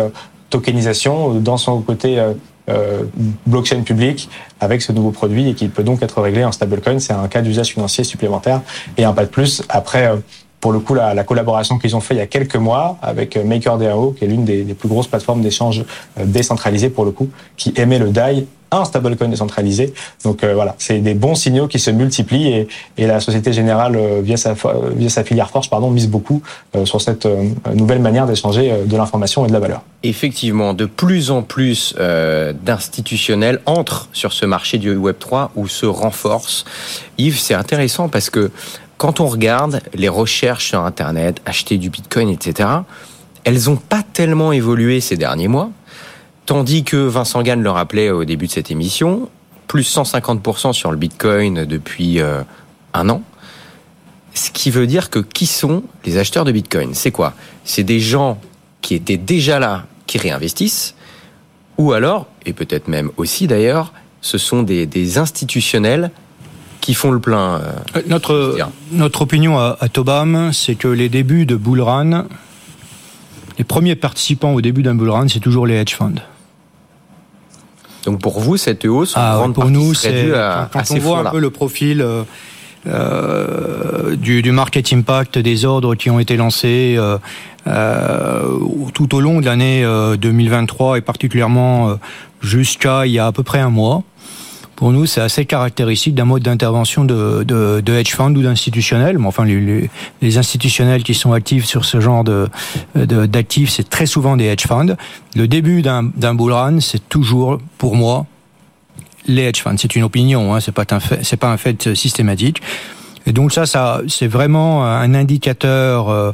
tokenisation, 0.51 1.33
dans 1.35 1.57
son 1.57 1.81
côté 1.81 2.21
euh, 2.69 3.05
blockchain 3.47 3.81
public 3.81 4.29
avec 4.59 4.83
ce 4.83 4.91
nouveau 4.91 5.09
produit 5.09 5.49
et 5.49 5.55
qui 5.55 5.67
peut 5.67 5.83
donc 5.83 6.03
être 6.03 6.21
réglé 6.21 6.45
en 6.45 6.51
stablecoin. 6.51 6.99
C'est 6.99 7.11
un 7.11 7.27
cas 7.27 7.41
d'usage 7.41 7.69
financier 7.69 8.03
supplémentaire 8.03 8.61
et 8.97 9.03
un 9.03 9.13
pas 9.13 9.25
de 9.25 9.29
plus. 9.29 9.63
Après, 9.67 10.07
euh, 10.07 10.17
pour 10.59 10.71
le 10.71 10.79
coup, 10.79 10.93
la, 10.93 11.15
la 11.15 11.23
collaboration 11.23 11.79
qu'ils 11.79 11.95
ont 11.95 12.01
fait 12.01 12.13
il 12.13 12.19
y 12.19 12.21
a 12.21 12.27
quelques 12.27 12.55
mois 12.55 12.97
avec 13.01 13.35
euh, 13.35 13.43
MakerDAO, 13.43 14.11
qui 14.11 14.25
est 14.25 14.27
l'une 14.27 14.45
des, 14.45 14.63
des, 14.63 14.75
plus 14.75 14.87
grosses 14.87 15.07
plateformes 15.07 15.41
d'échange 15.41 15.83
décentralisées 16.23 16.91
pour 16.91 17.03
le 17.03 17.11
coup, 17.11 17.29
qui 17.57 17.73
émet 17.75 17.97
le 17.97 18.09
DAI 18.09 18.45
un 18.71 18.85
stablecoin 18.85 19.27
décentralisé. 19.27 19.93
Donc 20.23 20.43
euh, 20.43 20.53
voilà, 20.53 20.75
c'est 20.77 20.99
des 20.99 21.13
bons 21.13 21.35
signaux 21.35 21.67
qui 21.67 21.79
se 21.79 21.91
multiplient 21.91 22.47
et, 22.47 22.67
et 22.97 23.05
la 23.05 23.19
Société 23.19 23.53
Générale, 23.53 23.95
euh, 23.95 24.21
via, 24.23 24.37
sa, 24.37 24.55
via 24.95 25.09
sa 25.09 25.23
filière 25.23 25.49
force, 25.49 25.67
pardon, 25.67 25.91
mise 25.91 26.07
beaucoup 26.07 26.41
euh, 26.75 26.85
sur 26.85 27.01
cette 27.01 27.27
nouvelle 27.73 27.99
manière 27.99 28.25
d'échanger 28.25 28.73
de 28.85 28.97
l'information 28.97 29.45
et 29.45 29.47
de 29.47 29.53
la 29.53 29.59
valeur. 29.59 29.81
Effectivement, 30.03 30.73
de 30.73 30.85
plus 30.85 31.29
en 31.31 31.43
plus 31.43 31.95
d'institutionnels 31.95 33.59
entrent 33.65 34.09
sur 34.13 34.33
ce 34.33 34.45
marché 34.45 34.77
du 34.77 34.95
Web3 34.95 35.49
ou 35.55 35.67
se 35.67 35.85
renforcent. 35.85 36.65
Yves, 37.17 37.39
c'est 37.39 37.53
intéressant 37.53 38.09
parce 38.09 38.29
que 38.29 38.51
quand 38.97 39.19
on 39.19 39.27
regarde 39.27 39.81
les 39.93 40.09
recherches 40.09 40.69
sur 40.69 40.83
Internet, 40.83 41.41
acheter 41.45 41.77
du 41.77 41.89
Bitcoin, 41.89 42.29
etc., 42.29 42.69
elles 43.43 43.63
n'ont 43.65 43.77
pas 43.77 44.03
tellement 44.03 44.51
évolué 44.51 45.01
ces 45.01 45.17
derniers 45.17 45.47
mois. 45.47 45.71
Tandis 46.45 46.83
que 46.83 46.97
Vincent 46.97 47.43
Gann 47.43 47.61
le 47.61 47.69
rappelait 47.69 48.09
au 48.09 48.25
début 48.25 48.47
de 48.47 48.51
cette 48.51 48.71
émission, 48.71 49.29
plus 49.67 49.95
150% 49.95 50.73
sur 50.73 50.91
le 50.91 50.97
Bitcoin 50.97 51.65
depuis 51.65 52.19
euh, 52.19 52.41
un 52.93 53.09
an. 53.09 53.21
Ce 54.33 54.49
qui 54.49 54.71
veut 54.71 54.87
dire 54.87 55.09
que 55.09 55.19
qui 55.19 55.45
sont 55.45 55.83
les 56.05 56.17
acheteurs 56.17 56.45
de 56.45 56.51
Bitcoin? 56.51 56.93
C'est 56.93 57.11
quoi? 57.11 57.33
C'est 57.63 57.83
des 57.83 57.99
gens 57.99 58.39
qui 58.81 58.95
étaient 58.95 59.17
déjà 59.17 59.59
là, 59.59 59.85
qui 60.07 60.17
réinvestissent, 60.17 60.95
ou 61.77 61.93
alors, 61.93 62.27
et 62.45 62.53
peut-être 62.53 62.87
même 62.87 63.11
aussi 63.17 63.47
d'ailleurs, 63.47 63.93
ce 64.21 64.37
sont 64.37 64.63
des, 64.63 64.85
des, 64.85 65.17
institutionnels 65.17 66.11
qui 66.79 66.93
font 66.93 67.11
le 67.11 67.19
plein. 67.19 67.55
Euh, 67.55 67.71
euh 67.95 68.01
notre, 68.07 68.57
notre 68.91 69.21
opinion 69.21 69.57
à, 69.57 69.77
à 69.79 69.89
Tobam, 69.89 70.51
c'est 70.53 70.75
que 70.75 70.87
les 70.87 71.09
débuts 71.09 71.45
de 71.45 71.55
Bullrun, 71.55 72.27
les 73.57 73.63
premiers 73.63 73.95
participants 73.95 74.53
au 74.53 74.61
début 74.61 74.83
d'un 74.83 74.95
bullrun, 74.95 75.27
c'est 75.27 75.39
toujours 75.39 75.67
les 75.67 75.75
hedge 75.75 75.95
funds. 75.95 76.21
Donc 78.05 78.19
pour 78.19 78.39
vous, 78.39 78.57
cette 78.57 78.85
hausse, 78.85 79.13
ah, 79.15 79.45
pour 79.53 79.69
nous, 79.69 79.93
c'est 79.93 80.33
à, 80.33 80.69
quand 80.71 80.83
on 80.91 80.97
voit 80.99 81.19
un 81.19 81.31
peu 81.31 81.39
le 81.39 81.51
profil 81.51 82.01
euh, 82.01 82.23
euh, 82.87 84.15
du, 84.15 84.41
du, 84.41 84.51
market 84.51 84.91
impact 84.91 85.37
des 85.37 85.65
ordres 85.65 85.93
qui 85.93 86.09
ont 86.09 86.19
été 86.19 86.35
lancés 86.35 86.97
euh, 87.67 88.57
tout 88.95 89.13
au 89.13 89.21
long 89.21 89.39
de 89.39 89.45
l'année 89.45 89.85
2023 90.17 90.93
euh, 90.93 90.95
et 90.95 91.01
particulièrement 91.01 91.99
jusqu'à 92.41 93.05
il 93.05 93.11
y 93.11 93.19
a 93.19 93.27
à 93.27 93.31
peu 93.31 93.43
près 93.43 93.59
un 93.59 93.69
mois 93.69 94.01
pour 94.81 94.91
nous, 94.91 95.05
c'est 95.05 95.21
assez 95.21 95.45
caractéristique 95.45 96.15
d'un 96.15 96.25
mode 96.25 96.41
d'intervention 96.41 97.05
de, 97.05 97.43
de, 97.43 97.83
de, 97.85 97.93
hedge 97.93 98.15
fund 98.15 98.35
ou 98.35 98.41
d'institutionnel. 98.41 99.19
Mais 99.19 99.27
enfin, 99.27 99.45
les, 99.45 99.91
les, 100.23 100.37
institutionnels 100.39 101.03
qui 101.03 101.13
sont 101.13 101.33
actifs 101.33 101.65
sur 101.65 101.85
ce 101.85 102.01
genre 102.01 102.23
de 102.23 102.49
d'actifs, 102.95 103.69
c'est 103.69 103.87
très 103.87 104.07
souvent 104.07 104.35
des 104.37 104.45
hedge 104.45 104.65
funds. 104.65 104.95
Le 105.35 105.47
début 105.47 105.83
d'un 105.83 106.33
bull 106.33 106.51
run, 106.51 106.79
c'est 106.79 107.07
toujours, 107.09 107.59
pour 107.77 107.95
moi, 107.95 108.25
les 109.27 109.43
hedge 109.43 109.61
funds. 109.61 109.77
C'est 109.77 109.95
une 109.95 110.01
opinion, 110.01 110.55
hein, 110.55 110.59
c'est 110.59 110.71
pas 110.71 110.85
un 110.89 110.99
fait, 110.99 111.19
c'est 111.21 111.37
pas 111.37 111.51
un 111.51 111.57
fait 111.57 111.93
systématique. 111.93 112.59
Et 113.27 113.33
donc 113.33 113.53
ça, 113.53 113.67
ça, 113.67 114.01
c'est 114.07 114.25
vraiment 114.25 114.83
un 114.83 115.13
indicateur. 115.13 116.09
Euh, 116.09 116.31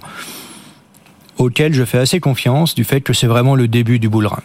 auquel 1.38 1.74
je 1.74 1.84
fais 1.84 2.00
assez 2.00 2.22
confiance 2.22 2.76
du 2.76 2.86
fait 2.86 3.02
que 3.02 3.12
c'est 3.12 3.28
vraiment 3.28 3.56
le 3.56 3.68
début 3.68 4.00
du 4.00 4.08
bull 4.08 4.26
run. 4.26 4.42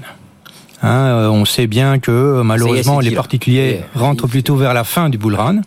Hein, 0.82 1.06
euh, 1.06 1.28
on 1.28 1.44
sait 1.44 1.66
bien 1.66 1.98
que 1.98 2.42
malheureusement 2.42 3.00
les 3.00 3.12
particuliers 3.12 3.80
rentrent 3.94 4.26
plutôt 4.26 4.56
vers 4.56 4.74
la 4.74 4.84
fin 4.84 5.08
du 5.08 5.18
bull 5.18 5.36
run 5.36 5.60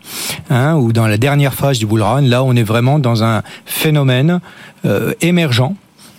hein, 0.50 0.74
ou 0.74 0.92
dans 0.92 1.06
la 1.06 1.16
dernière 1.16 1.54
phase 1.54 1.78
du 1.78 1.86
bull 1.86 2.02
run. 2.02 2.22
Là, 2.22 2.44
on 2.44 2.54
est 2.54 2.62
vraiment 2.62 2.98
dans 2.98 3.24
un 3.24 3.42
phénomène 3.64 4.40
euh, 4.84 5.14
émergent 5.22 5.74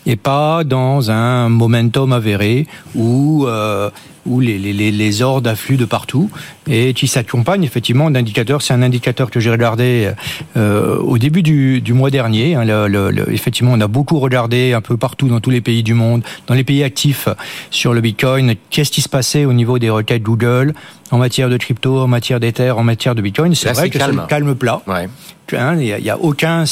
et 0.08 0.15
pas 0.15 0.63
dans 0.63 1.12
un 1.12 1.50
momentum 1.50 2.13
avéré 2.13 2.65
où 2.96 3.46
euh, 3.46 3.91
où 4.28 4.39
les, 4.39 4.58
les, 4.58 4.91
les 4.91 5.22
ordres 5.22 5.50
affluent 5.50 5.78
de 5.78 5.86
partout 5.86 6.30
et 6.67 6.93
qui 6.93 7.08
s'accompagne 7.08 7.63
effectivement 7.63 8.12
d'indicateurs. 8.12 8.62
C'est 8.62 8.74
un 8.74 8.82
indicateur 8.82 9.32
que 9.32 9.39
j'ai 9.39 9.50
regardé 9.50 10.12
euh, 10.58 10.98
au 10.98 11.17
début 11.17 11.43
du, 11.43 11.82
du, 11.82 11.93
mois 11.93 12.10
dernier. 12.10 12.56
Hein, 12.56 12.65
le, 12.65 13.32
effectivement, 13.32 13.72
on 13.74 13.80
a 13.80 13.88
beaucoup 13.88 14.20
regardé 14.20 14.74
un 14.74 14.82
peu 14.82 14.98
partout 14.98 15.28
dans 15.30 15.39
tous 15.39 15.50
les 15.50 15.62
pays 15.62 15.82
du 15.82 15.93
monde, 15.93 16.24
dans 16.48 16.56
les 16.56 16.65
pays 16.65 16.84
actifs 16.84 17.30
sur 17.72 17.93
le 17.93 18.02
Bitcoin. 18.02 18.56
Qu'est-ce 18.70 18.91
qui 18.91 19.02
se 19.02 19.10
passait 19.10 19.46
au 19.46 19.54
niveau 19.54 19.80
des 19.80 19.89
requêtes 19.89 20.24
Google 20.24 20.74
en 21.12 21.17
matière 21.17 21.50
de 21.50 21.56
crypto, 21.56 22.00
en 22.00 22.08
matière 22.08 22.41
d'Ether, 22.41 22.72
en 22.72 22.84
matière 22.84 23.15
de 23.15 23.22
Bitcoin? 23.22 23.56
C'est 23.56 23.72
vrai 23.72 23.89
que 23.89 23.98
c'est 23.98 24.12
le 24.12 24.28
calme 24.28 24.56
plat. 24.56 24.82
Ouais. 24.88 25.08
Hein, 25.54 25.78
il 25.80 25.96
n'y 26.02 26.10
a, 26.10 26.15
a, 26.15 26.17
aucun 26.17 26.65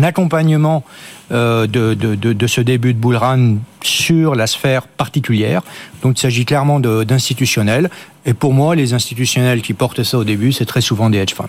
accompagnement 0.00 0.84
de, 1.30 1.66
de, 1.66 1.94
de, 1.94 2.32
de, 2.32 2.46
ce 2.46 2.60
début 2.60 2.94
de 2.94 2.98
bull 2.98 3.16
run 3.16 3.56
sur 3.82 4.34
la 4.34 4.46
sphère 4.46 4.86
particulière. 4.86 5.62
Donc 6.02 6.18
il 6.18 6.20
s'agit 6.20 6.44
clairement 6.44 6.80
d'institutionnels. 6.80 7.90
Et 8.26 8.34
pour 8.34 8.52
moi, 8.52 8.74
les 8.74 8.92
institutionnels 8.92 9.62
qui 9.62 9.72
portent 9.72 10.02
ça 10.02 10.18
au 10.18 10.24
début, 10.24 10.52
c'est 10.52 10.66
très 10.66 10.80
souvent 10.80 11.08
des 11.08 11.18
hedge 11.18 11.34
funds. 11.34 11.46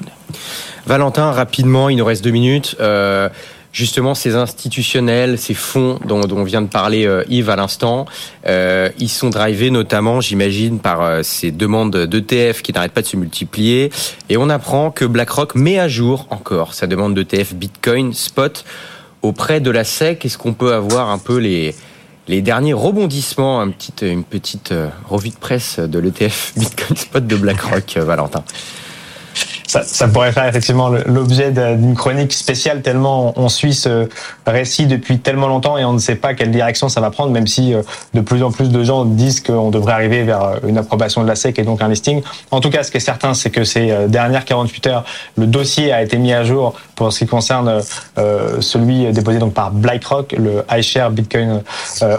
Valentin, 0.85 1.31
rapidement, 1.31 1.89
il 1.89 1.97
nous 1.97 2.05
reste 2.05 2.23
deux 2.23 2.31
minutes. 2.31 2.75
Euh, 2.79 3.29
justement, 3.73 4.15
ces 4.15 4.35
institutionnels, 4.35 5.37
ces 5.37 5.53
fonds 5.53 5.99
dont, 6.05 6.21
dont 6.21 6.43
vient 6.43 6.61
de 6.61 6.67
parler 6.67 7.05
euh, 7.05 7.23
Yves 7.29 7.49
à 7.49 7.55
l'instant, 7.55 8.05
euh, 8.47 8.89
ils 8.99 9.09
sont 9.09 9.29
drivés 9.29 9.71
notamment, 9.71 10.21
j'imagine, 10.21 10.79
par 10.79 11.01
euh, 11.01 11.23
ces 11.23 11.51
demandes 11.51 11.95
d'ETF 11.95 12.61
qui 12.61 12.73
n'arrêtent 12.73 12.93
pas 12.93 13.01
de 13.01 13.07
se 13.07 13.17
multiplier. 13.17 13.91
Et 14.29 14.37
on 14.37 14.49
apprend 14.49 14.91
que 14.91 15.05
BlackRock 15.05 15.55
met 15.55 15.79
à 15.79 15.87
jour 15.87 16.27
encore 16.29 16.73
sa 16.73 16.87
demande 16.87 17.15
d'ETF 17.15 17.53
Bitcoin 17.53 18.13
Spot 18.13 18.63
auprès 19.21 19.59
de 19.59 19.71
la 19.71 19.83
SEC. 19.83 20.25
Est-ce 20.25 20.37
qu'on 20.37 20.53
peut 20.53 20.73
avoir 20.73 21.09
un 21.09 21.17
peu 21.17 21.37
les, 21.37 21.73
derniers 22.41 22.73
rebondissements, 22.73 23.61
une 23.61 23.73
petite, 23.73 24.01
une 24.03 24.23
petite 24.23 24.71
euh, 24.71 24.89
revue 25.07 25.29
de 25.29 25.35
presse 25.35 25.79
de 25.79 25.99
l'ETF 25.99 26.53
Bitcoin 26.57 26.97
Spot 26.97 27.25
de 27.25 27.35
BlackRock, 27.35 27.97
euh, 27.97 28.03
Valentin? 28.03 28.43
Ça, 29.71 29.83
ça, 29.83 30.09
pourrait 30.09 30.33
faire 30.33 30.45
effectivement 30.45 30.89
l'objet 31.05 31.51
d'une 31.51 31.95
chronique 31.95 32.33
spéciale 32.33 32.81
tellement 32.81 33.33
on 33.37 33.47
suit 33.47 33.73
ce 33.73 34.09
récit 34.45 34.85
depuis 34.85 35.19
tellement 35.19 35.47
longtemps 35.47 35.77
et 35.77 35.85
on 35.85 35.93
ne 35.93 35.99
sait 35.99 36.15
pas 36.15 36.33
quelle 36.33 36.51
direction 36.51 36.89
ça 36.89 36.99
va 36.99 37.09
prendre, 37.09 37.31
même 37.31 37.47
si 37.47 37.73
euh, 37.73 37.81
de 38.13 38.19
plus 38.19 38.43
en 38.43 38.51
plus 38.51 38.69
de 38.69 38.83
gens 38.83 39.05
disent 39.05 39.39
qu'on 39.39 39.69
devrait 39.69 39.93
arriver 39.93 40.23
vers 40.23 40.43
euh, 40.43 40.55
une 40.67 40.77
approbation 40.77 41.23
de 41.23 41.27
la 41.27 41.35
SEC 41.35 41.57
et 41.57 41.63
donc 41.63 41.81
un 41.81 41.87
listing. 41.87 42.21
En 42.51 42.59
tout 42.59 42.69
cas, 42.69 42.83
ce 42.83 42.91
qui 42.91 42.97
est 42.97 43.01
certain, 43.01 43.33
c'est 43.33 43.49
que 43.49 43.63
ces 43.63 43.91
euh, 43.91 44.07
dernières 44.09 44.43
48 44.43 44.87
heures, 44.87 45.05
le 45.37 45.47
dossier 45.47 45.93
a 45.93 46.01
été 46.01 46.17
mis 46.17 46.33
à 46.33 46.43
jour 46.43 46.73
pour 46.95 47.13
ce 47.13 47.19
qui 47.19 47.27
concerne 47.27 47.81
celui 48.59 49.11
déposé 49.11 49.39
donc 49.39 49.53
par 49.53 49.71
BlackRock, 49.71 50.35
le 50.37 50.63
iShare 50.71 51.09
Bitcoin 51.09 51.63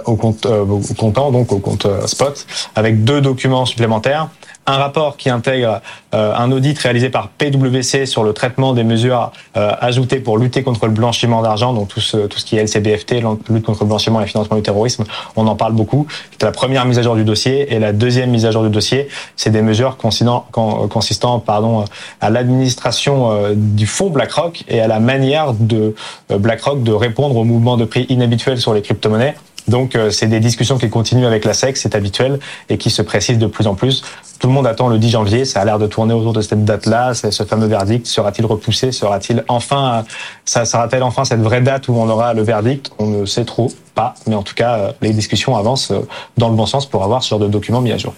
au 0.06 0.16
compte 0.16 0.44
au 0.46 0.80
comptant, 0.98 1.30
donc 1.30 1.52
au 1.52 1.58
compte 1.58 1.86
spot, 2.06 2.46
avec 2.74 3.04
deux 3.04 3.20
documents 3.20 3.64
supplémentaires 3.64 4.28
un 4.66 4.76
rapport 4.76 5.16
qui 5.16 5.28
intègre 5.30 5.80
euh, 6.14 6.34
un 6.34 6.52
audit 6.52 6.78
réalisé 6.78 7.10
par 7.10 7.28
PwC 7.28 8.06
sur 8.06 8.22
le 8.22 8.32
traitement 8.32 8.74
des 8.74 8.84
mesures 8.84 9.32
euh, 9.56 9.72
ajoutées 9.80 10.20
pour 10.20 10.38
lutter 10.38 10.62
contre 10.62 10.86
le 10.86 10.92
blanchiment 10.92 11.42
d'argent, 11.42 11.72
donc 11.72 11.88
tout 11.88 12.00
ce, 12.00 12.18
tout 12.26 12.38
ce 12.38 12.44
qui 12.44 12.56
est 12.56 12.62
LCBFT, 12.62 13.22
lutte 13.50 13.64
contre 13.64 13.82
le 13.82 13.88
blanchiment 13.88 14.20
et 14.20 14.24
le 14.24 14.28
financement 14.28 14.56
du 14.56 14.62
terrorisme, 14.62 15.04
on 15.36 15.46
en 15.46 15.56
parle 15.56 15.72
beaucoup. 15.72 16.06
La 16.40 16.52
première 16.52 16.84
mise 16.84 16.98
à 16.98 17.02
jour 17.02 17.16
du 17.16 17.24
dossier 17.24 17.72
et 17.74 17.78
la 17.78 17.92
deuxième 17.92 18.30
mise 18.30 18.46
à 18.46 18.50
jour 18.50 18.62
du 18.62 18.70
dossier, 18.70 19.08
c'est 19.36 19.50
des 19.50 19.62
mesures 19.62 19.96
consistant, 19.96 20.46
consistant 20.52 21.40
pardon, 21.40 21.84
à 22.20 22.30
l'administration 22.30 23.30
euh, 23.30 23.52
du 23.56 23.86
fonds 23.86 24.10
BlackRock 24.10 24.64
et 24.68 24.80
à 24.80 24.86
la 24.86 25.00
manière 25.00 25.54
de 25.54 25.94
BlackRock 26.30 26.82
de 26.82 26.92
répondre 26.92 27.36
aux 27.36 27.44
mouvements 27.44 27.76
de 27.76 27.84
prix 27.84 28.06
inhabituels 28.08 28.60
sur 28.60 28.74
les 28.74 28.82
crypto-monnaies. 28.82 29.34
Donc 29.68 29.96
c'est 30.10 30.26
des 30.26 30.40
discussions 30.40 30.76
qui 30.76 30.90
continuent 30.90 31.26
avec 31.26 31.44
la 31.44 31.54
SEC, 31.54 31.76
c'est 31.76 31.94
habituel, 31.94 32.40
et 32.68 32.78
qui 32.78 32.90
se 32.90 33.00
précisent 33.00 33.38
de 33.38 33.46
plus 33.46 33.66
en 33.66 33.74
plus. 33.74 34.02
Tout 34.42 34.48
le 34.48 34.54
monde 34.54 34.66
attend 34.66 34.88
le 34.88 34.98
10 34.98 35.10
janvier. 35.10 35.44
Ça 35.44 35.60
a 35.60 35.64
l'air 35.64 35.78
de 35.78 35.86
tourner 35.86 36.14
autour 36.14 36.32
de 36.32 36.40
cette 36.40 36.64
date-là. 36.64 37.14
Ce 37.14 37.44
fameux 37.44 37.68
verdict 37.68 38.08
sera-t-il 38.08 38.44
repoussé 38.44 38.90
Sera-t-il 38.90 39.44
enfin, 39.46 40.04
ça 40.44 40.64
sera-t-elle 40.64 41.04
enfin 41.04 41.24
cette 41.24 41.42
vraie 41.42 41.60
date 41.60 41.86
où 41.86 41.94
on 41.94 42.08
aura 42.08 42.34
le 42.34 42.42
verdict? 42.42 42.90
On 42.98 43.06
ne 43.06 43.24
sait 43.24 43.44
trop 43.44 43.70
pas, 43.94 44.14
mais 44.26 44.34
en 44.34 44.42
tout 44.42 44.56
cas, 44.56 44.78
euh, 44.78 44.92
les 45.00 45.12
discussions 45.12 45.56
avancent 45.56 45.92
euh, 45.92 46.00
dans 46.38 46.48
le 46.48 46.56
bon 46.56 46.66
sens 46.66 46.86
pour 46.86 47.04
avoir 47.04 47.22
ce 47.22 47.28
genre 47.28 47.38
de 47.38 47.46
documents 47.46 47.80
mis 47.80 47.92
à 47.92 47.98
jour. 47.98 48.14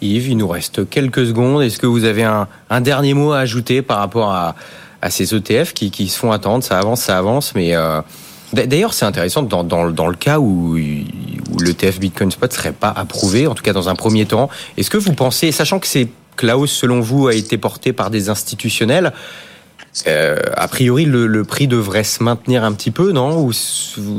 Yves, 0.00 0.30
il 0.30 0.36
nous 0.36 0.48
reste 0.48 0.90
quelques 0.90 1.24
secondes. 1.26 1.62
Est-ce 1.62 1.78
que 1.78 1.86
vous 1.86 2.02
avez 2.02 2.24
un, 2.24 2.48
un, 2.68 2.80
dernier 2.80 3.14
mot 3.14 3.30
à 3.30 3.38
ajouter 3.38 3.82
par 3.82 3.98
rapport 3.98 4.32
à, 4.32 4.56
à 5.00 5.10
ces 5.10 5.32
ETF 5.32 5.74
qui, 5.74 5.92
qui, 5.92 6.08
se 6.08 6.18
font 6.18 6.32
attendre? 6.32 6.64
Ça 6.64 6.76
avance, 6.76 7.02
ça 7.02 7.16
avance, 7.16 7.54
mais 7.54 7.76
euh, 7.76 8.00
D'ailleurs, 8.52 8.94
c'est 8.94 9.04
intéressant 9.04 9.42
dans, 9.42 9.64
dans, 9.64 9.90
dans, 9.90 10.08
le 10.08 10.16
cas 10.16 10.38
où, 10.38 10.76
où 10.76 11.58
l'ETF 11.60 12.00
Bitcoin 12.00 12.30
Spot 12.30 12.52
serait 12.52 12.72
pas 12.72 12.90
approuvé, 12.90 13.46
en 13.46 13.54
tout 13.54 13.62
cas 13.62 13.72
dans 13.72 13.88
un 13.88 13.94
premier 13.94 14.26
temps. 14.26 14.48
Est-ce 14.76 14.90
que 14.90 14.98
vous 14.98 15.12
pensez, 15.12 15.52
sachant 15.52 15.78
que 15.78 15.86
c'est 15.86 16.08
hausse, 16.48 16.72
selon 16.72 17.00
vous, 17.00 17.28
a 17.28 17.34
été 17.34 17.58
portée 17.58 17.92
par 17.92 18.10
des 18.10 18.30
institutionnels, 18.30 19.12
euh, 20.06 20.36
a 20.56 20.68
priori, 20.68 21.04
le, 21.04 21.26
le, 21.26 21.44
prix 21.44 21.66
devrait 21.66 22.04
se 22.04 22.22
maintenir 22.22 22.62
un 22.62 22.72
petit 22.72 22.92
peu, 22.92 23.10
non? 23.10 23.40
Ou 23.40 23.52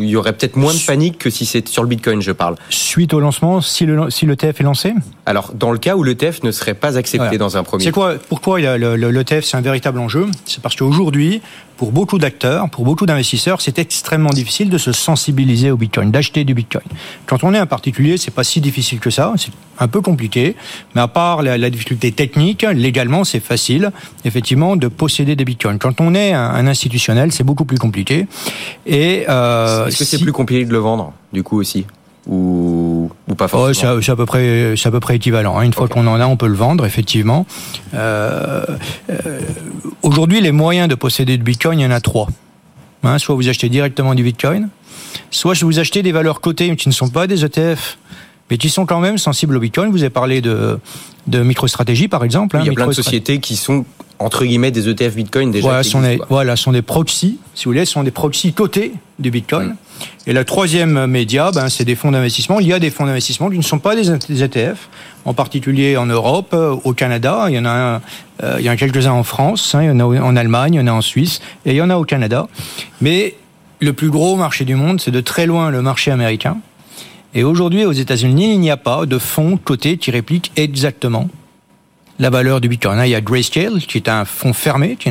il 0.01 0.09
y 0.09 0.17
aurait 0.17 0.33
peut-être 0.33 0.57
moins 0.57 0.73
de 0.73 0.85
panique 0.85 1.17
que 1.17 1.29
si 1.29 1.45
c'est 1.45 1.67
sur 1.69 1.81
le 1.81 1.87
Bitcoin, 1.87 2.21
je 2.21 2.33
parle? 2.33 2.55
Suite 2.69 3.13
au 3.13 3.21
lancement, 3.21 3.61
si 3.61 3.85
le 3.85 4.09
si 4.09 4.25
l'ETF 4.25 4.59
est 4.59 4.63
lancé? 4.63 4.93
Alors, 5.31 5.53
dans 5.53 5.71
le 5.71 5.77
cas 5.77 5.95
où 5.95 6.03
l'ETF 6.03 6.43
ne 6.43 6.51
serait 6.51 6.73
pas 6.73 6.97
accepté 6.97 7.17
voilà. 7.19 7.37
dans 7.37 7.55
un 7.55 7.63
premier. 7.63 7.85
C'est 7.85 7.91
quoi 7.91 8.15
Pourquoi 8.27 8.59
l'ETF 8.59 9.45
c'est 9.45 9.55
un 9.55 9.61
véritable 9.61 9.97
enjeu? 9.97 10.27
C'est 10.43 10.61
parce 10.61 10.75
qu'aujourd'hui, 10.75 11.41
pour 11.77 11.93
beaucoup 11.93 12.17
d'acteurs, 12.17 12.69
pour 12.69 12.83
beaucoup 12.83 13.05
d'investisseurs, 13.05 13.61
c'est 13.61 13.79
extrêmement 13.79 14.31
difficile 14.31 14.69
de 14.69 14.77
se 14.77 14.91
sensibiliser 14.91 15.71
au 15.71 15.77
Bitcoin, 15.77 16.11
d'acheter 16.11 16.43
du 16.43 16.53
Bitcoin. 16.53 16.83
Quand 17.27 17.45
on 17.45 17.53
est 17.53 17.57
un 17.57 17.65
particulier, 17.65 18.17
c'est 18.17 18.33
pas 18.33 18.43
si 18.43 18.59
difficile 18.59 18.99
que 18.99 19.09
ça. 19.09 19.33
C'est 19.37 19.53
un 19.79 19.87
peu 19.87 20.01
compliqué, 20.01 20.57
mais 20.95 21.01
à 21.01 21.07
part 21.07 21.43
la, 21.43 21.57
la 21.57 21.69
difficulté 21.69 22.11
technique, 22.11 22.63
légalement, 22.63 23.23
c'est 23.23 23.39
facile, 23.39 23.93
effectivement, 24.25 24.75
de 24.75 24.89
posséder 24.89 25.37
des 25.37 25.45
Bitcoins. 25.45 25.79
Quand 25.79 26.01
on 26.01 26.13
est 26.13 26.33
un, 26.33 26.43
un 26.43 26.67
institutionnel, 26.67 27.31
c'est 27.31 27.45
beaucoup 27.45 27.63
plus 27.63 27.77
compliqué. 27.77 28.27
Et 28.85 29.23
euh, 29.29 29.87
est-ce 29.87 29.99
que 29.99 30.03
c'est 30.03 30.19
plus 30.19 30.33
compliqué 30.33 30.65
de 30.65 30.73
le 30.73 30.79
vendre, 30.79 31.13
du 31.31 31.41
coup 31.41 31.57
aussi? 31.57 31.85
Ou, 32.27 32.80
ou 33.28 33.36
pas 33.36 33.47
forcément 33.47 33.93
oh, 33.95 34.02
C'est 34.02 34.12
à 34.12 34.15
peu 34.15 34.26
près, 34.26 34.74
c'est 34.76 34.88
à 34.88 34.91
peu 34.91 35.00
près 35.00 35.15
équivalent. 35.15 35.58
Hein. 35.58 35.63
Une 35.63 35.74
fois 35.74 35.88
qu'on 35.88 36.08
en 36.08 36.19
a, 36.19 36.26
on 36.26 36.38
peut 36.38 36.47
le 36.47 36.56
vendre, 36.56 36.86
effectivement. 36.86 37.45
Euh, 37.93 38.65
euh, 39.10 39.39
Aujourd'hui, 40.02 40.41
les 40.41 40.52
moyens 40.52 40.88
de 40.88 40.95
posséder 40.95 41.38
du 41.38 41.43
Bitcoin, 41.43 41.80
il 41.80 41.84
y 41.84 41.86
en 41.86 41.91
a 41.91 42.02
trois. 42.02 42.28
Hein, 43.04 43.17
soit 43.17 43.36
vous 43.36 43.50
achetez 43.50 43.69
directement 43.69 44.15
du 44.15 44.24
Bitcoin, 44.24 44.69
soit 45.32 45.54
vous 45.62 45.80
achetez 45.80 46.04
des 46.04 46.12
valeurs 46.12 46.41
cotées 46.41 46.76
qui 46.76 46.88
ne 46.89 46.93
sont 46.93 47.10
pas 47.10 47.28
des 47.28 47.45
ETF, 47.45 47.97
mais 48.50 48.58
qui 48.58 48.69
sont 48.69 48.86
quand 48.86 49.00
même 49.00 49.17
sensibles 49.17 49.56
au 49.56 49.60
Bitcoin. 49.60 49.91
Vous 49.91 50.02
avez 50.04 50.10
parlé 50.10 50.41
de, 50.41 50.80
de 51.28 51.41
MicroStrategy, 51.41 52.08
par 52.08 52.24
exemple. 52.24 52.58
Hein, 52.58 52.62
il 52.63 52.67
y 52.67 52.69
a 52.69 52.74
plein 52.74 52.88
de 52.88 52.93
sociétés 52.93 53.39
qui 53.39 53.56
sont 53.56 53.86
entre 54.21 54.45
guillemets 54.45 54.71
des 54.71 54.89
ETF 54.89 55.15
Bitcoin 55.15 55.51
déjà. 55.51 55.67
Voilà, 55.67 55.84
sont 55.84 56.01
des, 56.01 56.19
voilà, 56.29 56.55
sont 56.55 56.71
des 56.71 56.81
proxys, 56.81 57.39
si 57.55 57.65
vous 57.65 57.71
voulez, 57.71 57.86
sont 57.86 58.03
des 58.03 58.12
proxys 58.12 58.53
cotés 58.53 58.93
du 59.19 59.31
Bitcoin. 59.31 59.69
Mmh. 59.69 59.75
Et 60.27 60.34
la 60.34 60.43
troisième 60.43 61.05
média, 61.07 61.51
ben, 61.51 61.69
c'est 61.69 61.86
des 61.86 61.95
fonds 61.95 62.12
d'investissement. 62.12 62.60
Il 62.60 62.67
y 62.67 62.73
a 62.73 62.79
des 62.79 62.89
fonds 62.89 63.05
d'investissement 63.05 63.49
qui 63.49 63.57
ne 63.57 63.63
sont 63.63 63.79
pas 63.79 63.95
des, 63.95 64.12
ETF, 64.43 64.89
en 65.25 65.34
particulier 65.34 65.97
en 65.97 66.05
Europe, 66.05 66.51
euh, 66.53 66.75
au 66.84 66.93
Canada. 66.93 67.45
Il 67.49 67.55
y 67.55 67.60
en 67.60 67.65
a, 67.65 67.69
un, 67.69 68.01
euh, 68.43 68.55
il 68.60 68.65
y 68.65 68.69
en 68.69 68.73
a 68.73 68.77
quelques-uns 68.77 69.12
en 69.12 69.23
France, 69.23 69.75
hein, 69.75 69.84
il 69.84 69.88
y 69.88 69.89
en 69.89 69.99
a 69.99 70.03
en 70.03 70.36
Allemagne, 70.36 70.75
il 70.75 70.77
y 70.77 70.81
en 70.81 70.88
a 70.88 70.93
en 70.93 71.01
Suisse, 71.01 71.41
et 71.65 71.71
il 71.71 71.75
y 71.75 71.81
en 71.81 71.89
a 71.89 71.97
au 71.97 72.03
Canada. 72.03 72.47
Mais 73.01 73.36
le 73.79 73.93
plus 73.93 74.10
gros 74.10 74.36
marché 74.36 74.65
du 74.65 74.75
monde, 74.75 75.01
c'est 75.01 75.12
de 75.12 75.21
très 75.21 75.45
loin 75.45 75.71
le 75.71 75.81
marché 75.81 76.12
américain. 76.12 76.57
Et 77.34 77.43
aujourd'hui, 77.43 77.86
aux 77.86 77.93
États-Unis, 77.93 78.53
il 78.53 78.60
n'y 78.60 78.71
a 78.71 78.77
pas 78.77 79.05
de 79.05 79.17
fonds 79.17 79.57
cotés 79.57 79.97
qui 79.97 80.12
répliquent 80.12 80.51
exactement 80.57 81.29
la 82.21 82.29
valeur 82.29 82.62
du 82.62 82.69
Bitcoin. 82.69 83.01
Il 83.03 83.10
y 83.10 83.15
a 83.15 83.21
Grayscale, 83.21 83.79
qui 83.79 83.97
est 83.97 84.07
un 84.07 84.23
fonds 84.25 84.53
fermé, 84.53 84.95
qui, 84.95 85.10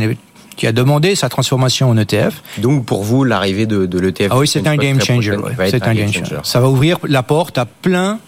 qui 0.56 0.66
a 0.66 0.72
demandé 0.72 1.14
sa 1.16 1.28
transformation 1.28 1.90
en 1.90 1.96
ETF. 1.96 2.42
Donc 2.58 2.86
pour 2.86 3.02
vous, 3.02 3.24
l'arrivée 3.24 3.66
de, 3.66 3.84
de 3.84 3.98
l'ETF... 3.98 4.28
Ah 4.30 4.38
oui, 4.38 4.46
c'est 4.46 4.66
un 4.66 4.76
game 4.76 5.00
changer. 5.00 5.36
Ouais. 5.36 5.70
C'est 5.70 5.86
un, 5.86 5.94
game 5.94 6.12
changer. 6.12 6.36
Ça 6.44 6.60
va 6.60 6.68
ouvrir 6.68 6.98
la 7.06 7.22
porte 7.22 7.58
à 7.58 7.66
plein 7.66 8.20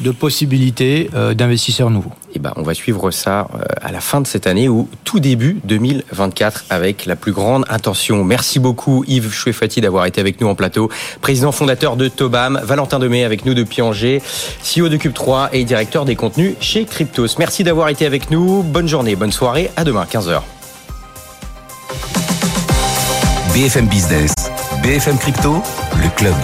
de 0.00 0.10
possibilités 0.10 1.10
euh, 1.14 1.34
d'investisseurs 1.34 1.90
nouveaux. 1.90 2.12
Et 2.30 2.34
eh 2.36 2.38
ben, 2.38 2.52
on 2.56 2.62
va 2.62 2.74
suivre 2.74 3.10
ça 3.10 3.48
euh, 3.54 3.62
à 3.80 3.90
la 3.90 4.00
fin 4.00 4.20
de 4.20 4.26
cette 4.26 4.46
année 4.46 4.68
ou 4.68 4.88
tout 5.04 5.18
début 5.18 5.58
2024 5.64 6.66
avec 6.70 7.06
la 7.06 7.16
plus 7.16 7.32
grande 7.32 7.64
intention. 7.68 8.22
Merci 8.24 8.58
beaucoup 8.58 9.04
Yves 9.08 9.32
Chouefati 9.32 9.80
d'avoir 9.80 10.06
été 10.06 10.20
avec 10.20 10.40
nous 10.40 10.48
en 10.48 10.54
plateau, 10.54 10.90
président 11.20 11.52
fondateur 11.52 11.96
de 11.96 12.08
Tobam, 12.08 12.60
Valentin 12.62 12.98
Demey 12.98 13.24
avec 13.24 13.44
nous 13.44 13.54
depuis 13.54 13.82
Angers, 13.82 14.22
CEO 14.62 14.88
de 14.88 14.96
Cube 14.96 15.14
3 15.14 15.50
et 15.52 15.64
directeur 15.64 16.04
des 16.04 16.16
contenus 16.16 16.54
chez 16.60 16.84
Cryptos. 16.84 17.38
Merci 17.38 17.64
d'avoir 17.64 17.88
été 17.88 18.06
avec 18.06 18.30
nous. 18.30 18.62
Bonne 18.62 18.88
journée, 18.88 19.16
bonne 19.16 19.32
soirée. 19.32 19.70
À 19.76 19.84
demain 19.84 20.04
15h. 20.04 20.42
BFM 23.54 23.88
Business, 23.88 24.34
BFM 24.82 25.18
Crypto, 25.18 25.62
le 25.96 26.08
club. 26.16 26.34